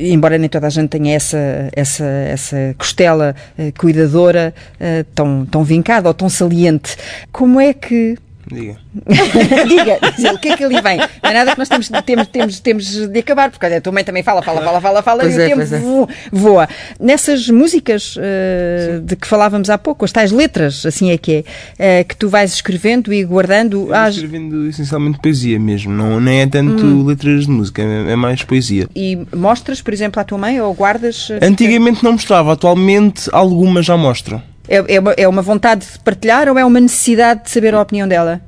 [0.01, 5.63] embora nem toda a gente tenha essa, essa, essa costela uh, cuidadora uh, tão, tão
[5.63, 6.97] vincada ou tão saliente,
[7.31, 8.19] como é que
[8.53, 8.77] Diga.
[9.67, 9.99] Diga,
[10.33, 10.99] o que é que ali vem?
[10.99, 14.05] Não é nada que nós temos, temos, temos, temos de acabar, porque a tua mãe
[14.05, 16.15] também fala, fala, fala, fala, fala, pois e é, o tempo é.
[16.31, 16.69] voa.
[17.01, 21.45] Nessas músicas uh, de que falávamos há pouco, as tais letras, assim é que
[21.77, 23.93] é, uh, que tu vais escrevendo e guardando.
[23.93, 24.15] Às...
[24.15, 27.05] escrevendo essencialmente poesia mesmo, não, nem é tanto hum.
[27.05, 28.89] letras de música, é, é, mais poesia.
[28.95, 31.29] E mostras, por exemplo, à tua mãe ou guardas?
[31.31, 34.41] Eh, Antigamente não mostrava, atualmente algumas já mostram.
[34.69, 37.81] É, é, uma, é uma vontade de partilhar ou é uma necessidade de saber a
[37.81, 38.41] opinião dela?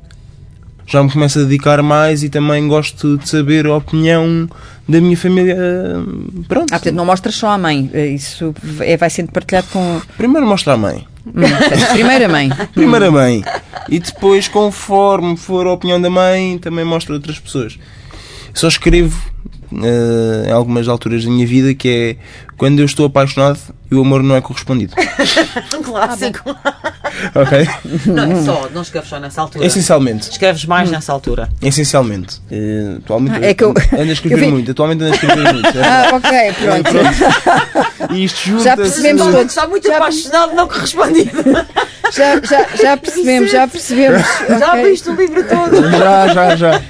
[0.87, 4.49] Já me começo a dedicar mais e também gosto de saber a opinião
[4.89, 5.55] da minha família.
[6.49, 6.73] Pronto.
[6.73, 7.91] Ah, portanto, não mostras só à mãe.
[8.15, 10.01] Isso é, vai sendo partilhado com.
[10.17, 11.07] Primeiro mostra à mãe.
[11.27, 11.33] Hum,
[11.93, 12.49] primeira mãe.
[12.73, 13.45] Primeira mãe.
[13.89, 17.79] E depois, conforme for a opinião da mãe, também mostro a outras pessoas.
[18.55, 19.21] Só escrevo
[19.73, 22.17] uh, em algumas alturas da minha vida que é
[22.57, 23.59] quando eu estou apaixonado
[23.91, 24.95] e o amor não é correspondido.
[25.75, 26.51] um clássico.
[27.35, 27.69] ok?
[28.07, 29.65] Não, é só, não escreves só nessa altura.
[29.65, 30.31] Essencialmente.
[30.31, 30.93] Escreves mais hum.
[30.93, 31.49] nessa altura.
[31.63, 32.41] Essencialmente.
[32.51, 34.51] Uh, atualmente ah, é que eu, ando a escrever vi...
[34.51, 34.71] muito.
[34.71, 35.69] Atualmente ando a escrever muito.
[35.79, 36.91] É ah, ok, pronto.
[36.91, 37.89] pronto.
[38.15, 39.47] E isto junta Já percebemos todos.
[39.47, 39.97] Está muito já...
[39.97, 41.31] apaixonado, não correspondido.
[42.13, 44.23] Já, já, já percebemos, já percebemos.
[44.59, 44.91] Já okay.
[44.91, 45.91] viste o livro todo?
[45.91, 46.83] Já, já, já.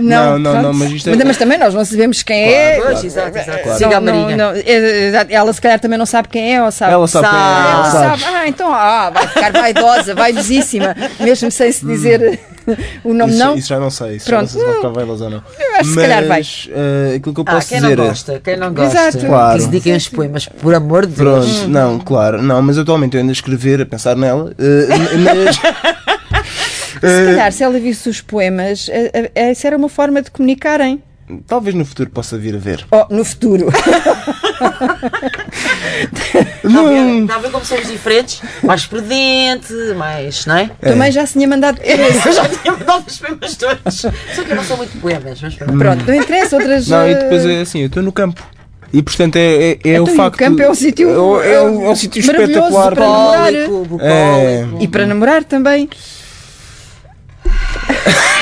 [0.00, 1.24] Não, não, não, não, mas isto é...
[1.24, 2.76] Mas, também nós não sabemos quem claro, é.
[2.76, 3.62] Claro, exato, exato.
[3.62, 3.78] Claro.
[3.78, 4.36] Siga a Marinha.
[4.36, 6.92] Não, é, ela se calhar também não sabe quem é, ou sabe?
[6.92, 7.36] Ela sabe, sabe.
[7.36, 7.72] quem é.
[7.72, 8.24] Ela sabe.
[8.34, 12.40] Ah, então ah, vai ficar vaidosa, vaidosíssima, mesmo sem se dizer
[13.04, 13.56] o nome isso, não.
[13.56, 14.16] Isso já não sei.
[14.16, 14.46] Isso Pronto.
[14.50, 15.42] Já não sei se vai ficar ou não.
[15.58, 16.40] Eu acho que se calhar vai.
[16.40, 17.96] Uh, aquilo que eu posso ah, quem dizer.
[17.96, 18.98] Não gosta, quem não gosta.
[18.98, 19.26] Exato.
[19.26, 19.56] Claro.
[19.56, 21.46] Que se dediquem os poemas, por amor de Deus.
[21.46, 22.42] Pronto, não, claro.
[22.42, 24.52] Não, mas atualmente eu ando a escrever, a pensar nela.
[24.52, 25.56] Uh, mas.
[27.02, 31.02] Se calhar, se ela visse os poemas, eh, eh, essa era uma forma de comunicarem.
[31.48, 32.86] Talvez no futuro possa vir a ver.
[32.92, 33.66] Oh, no futuro.
[36.64, 37.20] Está a ver?
[37.22, 38.40] Está a ver como somos diferentes?
[38.62, 40.70] Mais prudente, mais, não é?
[40.80, 41.80] Também já se tinha mandado.
[41.84, 43.94] Eu já tinha mandado os poemas todos.
[44.00, 44.10] Só
[44.44, 45.78] que eu não sou muito poemas, mas pronto.
[45.78, 46.88] Pronto, não interessa, outras.
[46.88, 48.42] Não, e eh, depois é assim, eu estou no campo.
[48.92, 50.36] E portanto é, é, é Então, o e o facto.
[50.36, 52.94] campo é um sítio- É, é um, é um sítio espetacular.
[52.94, 53.52] para namorar.
[53.52, 54.04] Bucólico, bucólico.
[54.04, 54.66] É.
[54.80, 55.88] E para namorar também.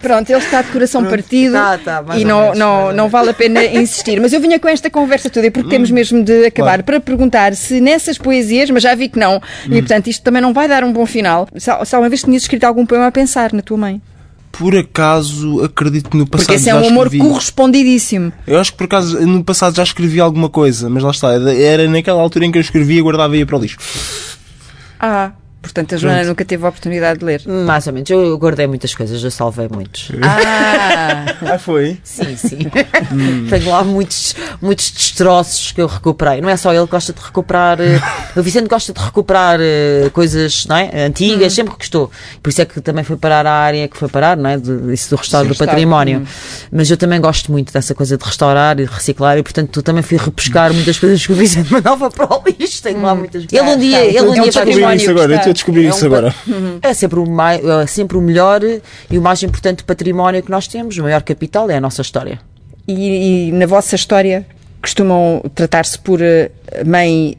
[0.00, 3.34] Pronto, ele está de coração partido Tá, tá, e não, menos, não, não vale a
[3.34, 4.20] pena insistir.
[4.20, 6.84] Mas eu vinha com esta conversa toda, e porque temos mesmo de acabar, Claro.
[6.84, 10.52] para perguntar se nessas poesias, mas já vi que não, e portanto isto também não
[10.52, 11.48] vai dar um bom final.
[11.56, 14.00] Se, alguma vez tinhas escrito algum poema a pensar na tua mãe.
[14.52, 17.18] Por acaso, acredito que no passado Porque esse é um amor escrevi.
[17.28, 18.32] correspondidíssimo.
[18.46, 21.86] Eu acho que por acaso no passado já escrevi alguma coisa, mas lá está, era
[21.88, 23.76] naquela altura em que eu escrevia, guardava e ia para o lixo.
[24.98, 25.32] Ah,
[25.66, 27.42] portanto a Joana nunca teve a oportunidade de ler.
[27.46, 28.08] Mais ou menos.
[28.08, 30.10] Eu guardei muitas coisas, eu salvei muitos.
[30.22, 31.98] Ah, Ah, foi?
[32.02, 32.58] Sim, sim.
[33.50, 36.40] Tenho lá muitos, muitos destroços que eu recuperei.
[36.40, 37.78] Não é só ele que gosta de recuperar.
[37.80, 38.00] eh,
[38.36, 41.04] O Vicente gosta de recuperar eh, coisas não é?
[41.06, 42.10] antigas, sempre que gostou.
[42.42, 44.56] Por isso é que também foi parar à área que foi parar, não é?
[44.56, 45.70] De, isso do restauro Sim, do restauro.
[45.72, 46.26] património.
[46.72, 50.02] Mas eu também gosto muito dessa coisa de restaurar e de reciclar e, portanto, também
[50.02, 52.82] fui repescar muitas coisas que o Vicente mandava para o lixo.
[52.82, 53.44] Tenho lá muitas.
[53.50, 54.20] Ele um dia, está.
[54.20, 56.34] ele um É um dia vai património agora, a descobrir É isso um agora.
[56.82, 58.60] é sempre, o mai- é sempre o melhor
[59.10, 62.38] e o mais importante património que nós temos, o maior capital é a nossa história.
[62.88, 64.46] e, e na vossa história
[64.80, 66.50] costumam tratar-se por eh,
[66.86, 67.36] mãe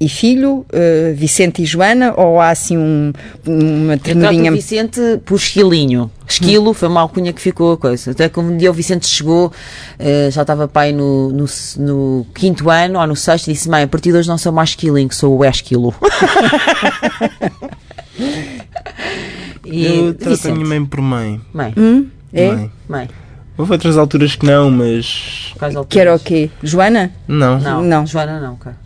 [0.00, 3.12] e filho, eh, Vicente e Joana, ou há assim um,
[3.44, 4.52] uma ternurinha?
[4.52, 6.08] o Vicente por esquilinho.
[6.28, 8.12] Esquilo foi uma alcunha que ficou a coisa.
[8.12, 9.50] Até que um dia o Vicente chegou,
[9.98, 11.46] eh, já estava pai no, no,
[11.78, 14.52] no quinto ano ou no sexto, e disse: Mãe, a partir de hoje não sou
[14.52, 15.92] mais esquilinho, sou o esquilo.
[19.64, 21.40] e Eu trato a minha mãe por mãe.
[21.52, 21.74] mãe,
[22.32, 22.52] É?
[22.52, 22.70] Mãe.
[22.88, 23.08] mãe,
[23.56, 25.52] Houve outras alturas que não, mas.
[25.58, 25.92] quais alturas?
[25.92, 26.50] Que era o quê?
[26.62, 27.10] Joana?
[27.26, 27.58] Não.
[27.58, 28.06] Não, Não.
[28.06, 28.76] Joana não, cara.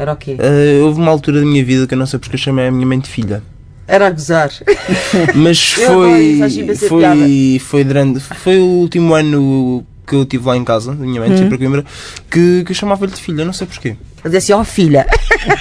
[0.00, 0.34] Era o quê?
[0.38, 2.70] Ah, houve uma altura da minha vida que eu não sei porque eu chamei a
[2.70, 3.42] minha mãe de filha.
[3.86, 4.50] Era a gozar.
[5.36, 6.40] Mas adoro foi.
[6.88, 8.18] Foi, foi durante.
[8.18, 11.58] Foi o último ano que eu estive lá em casa, da minha mãe, sempre a
[11.58, 11.84] Coimbra,
[12.30, 13.94] que, que eu chamava-lhe de filha, não sei porquê.
[14.24, 15.06] Eu dizia assim, ó filha.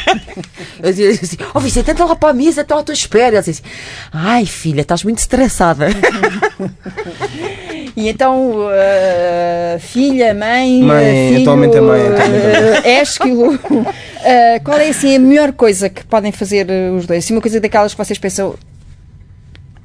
[0.82, 3.36] Eu dizia assim, ó Vicente, entra lá para a mesa, estou à tua espera.
[3.36, 3.76] Ela dizia assim,
[4.14, 5.88] ai filha, estás muito estressada.
[7.96, 13.60] E então, eh, filha, mãe, Mãe, filho, atualmente é mãe, é eh, Ésquilo.
[14.22, 17.24] Eh, qual é assim a melhor coisa que podem fazer eh, os dois?
[17.24, 18.54] Assim, uma coisa daquelas que vocês pensam,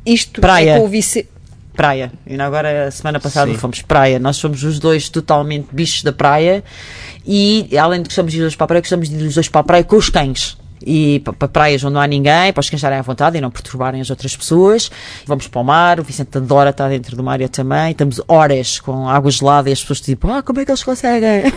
[0.05, 0.73] isto Praia.
[0.73, 1.29] é com o Vicente.
[1.73, 2.11] praia.
[2.27, 3.59] E agora, a semana passada, Sim.
[3.59, 4.19] fomos praia.
[4.19, 6.65] Nós somos os dois totalmente bichos da praia.
[7.25, 9.27] E, além de que gostamos de ir os dois para a praia, gostamos de ir
[9.29, 10.57] os dois para a praia com os cães.
[10.87, 14.01] E pa- para praias onde não há ninguém, para estarem à vontade e não perturbarem
[14.01, 14.91] as outras pessoas.
[15.27, 17.93] Vamos para o mar, o Vicente adora estar dentro do mar e eu também.
[17.93, 21.43] Estamos horas com água gelada e as pessoas tipo, ah, como é que eles conseguem?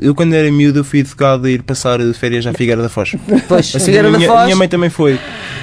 [0.00, 3.14] Eu, quando era miúdo, eu fui educado a ir passar férias à Figueira da Foz.
[3.46, 5.16] Pois, Assim, Figueira a da minha, Foz, minha mãe também foi.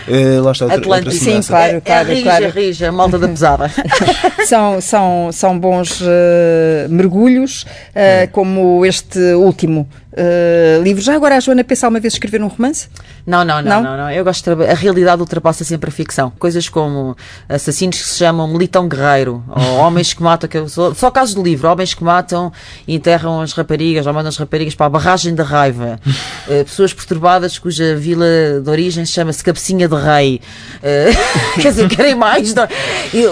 [0.08, 1.12] Eh, lá está outra, outra Atlântico.
[1.12, 1.52] Sim, semelhança.
[1.52, 2.50] claro, é, claro, é rija, claro.
[2.52, 3.70] rija, a malta da pesada.
[4.48, 7.66] São, são, são bons eh, mergulhos,
[7.96, 11.02] eh, como este último eh, livro.
[11.02, 12.88] Já agora a Joana pensa uma vez escrever um romance?
[13.26, 13.82] Não, não, Não?
[13.82, 14.12] não, não, não.
[14.12, 16.32] Eu gosto de A realidade ultrapassa sempre a ficção.
[16.38, 17.16] Coisas como
[17.48, 20.50] assassinos que se chamam Militão Guerreiro, ou homens que matam.
[20.50, 22.52] Que eu sou, só casos do livro: homens que matam
[22.88, 26.00] e enterram as raparigas, ou mandam as raparigas para a barragem da raiva.
[26.50, 28.26] Eh, pessoas perturbadas cuja vila
[28.62, 30.42] de origem se chama-se Cabecinha de Rei.
[30.82, 31.12] Eh,
[31.62, 32.54] quer dizer, querem mais?
[32.54, 32.68] Não.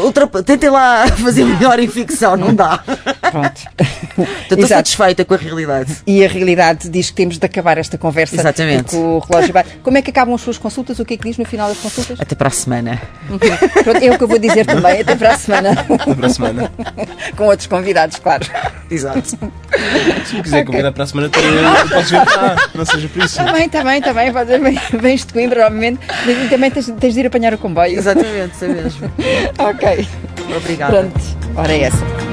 [0.03, 2.77] Ultrapa- Tentem lá fazer melhor em ficção, não dá.
[3.31, 3.61] Pronto.
[4.49, 5.97] Estou satisfeita com a realidade.
[6.07, 8.35] E a realidade diz que temos de acabar esta conversa.
[8.35, 8.95] Exatamente.
[8.95, 9.63] o relógio vai.
[9.83, 10.99] Como é que acabam as suas consultas?
[10.99, 12.19] O que é que diz no final das consultas?
[12.19, 13.01] Até para a semana.
[13.83, 15.01] Pronto, é o que eu vou dizer também.
[15.01, 15.71] Até para a semana.
[15.71, 16.71] Até para a semana.
[17.37, 18.45] Com outros convidados, claro.
[18.89, 19.21] Exato.
[20.25, 21.39] Se me quiser convidar para a semana, tu-
[21.89, 22.55] podes vir cá.
[22.75, 23.41] Não seja por isso.
[23.43, 23.69] Bem.
[24.33, 25.99] Pode- vem- Vens de Coimbra, obviamente.
[26.25, 27.97] Mas também tens, tens de ir apanhar o comboio.
[27.97, 29.11] Exatamente, é mesmo.
[29.57, 30.07] Ok.
[30.57, 30.91] Obrigada.
[30.91, 31.21] Pronto.
[31.55, 32.30] Ora é essa.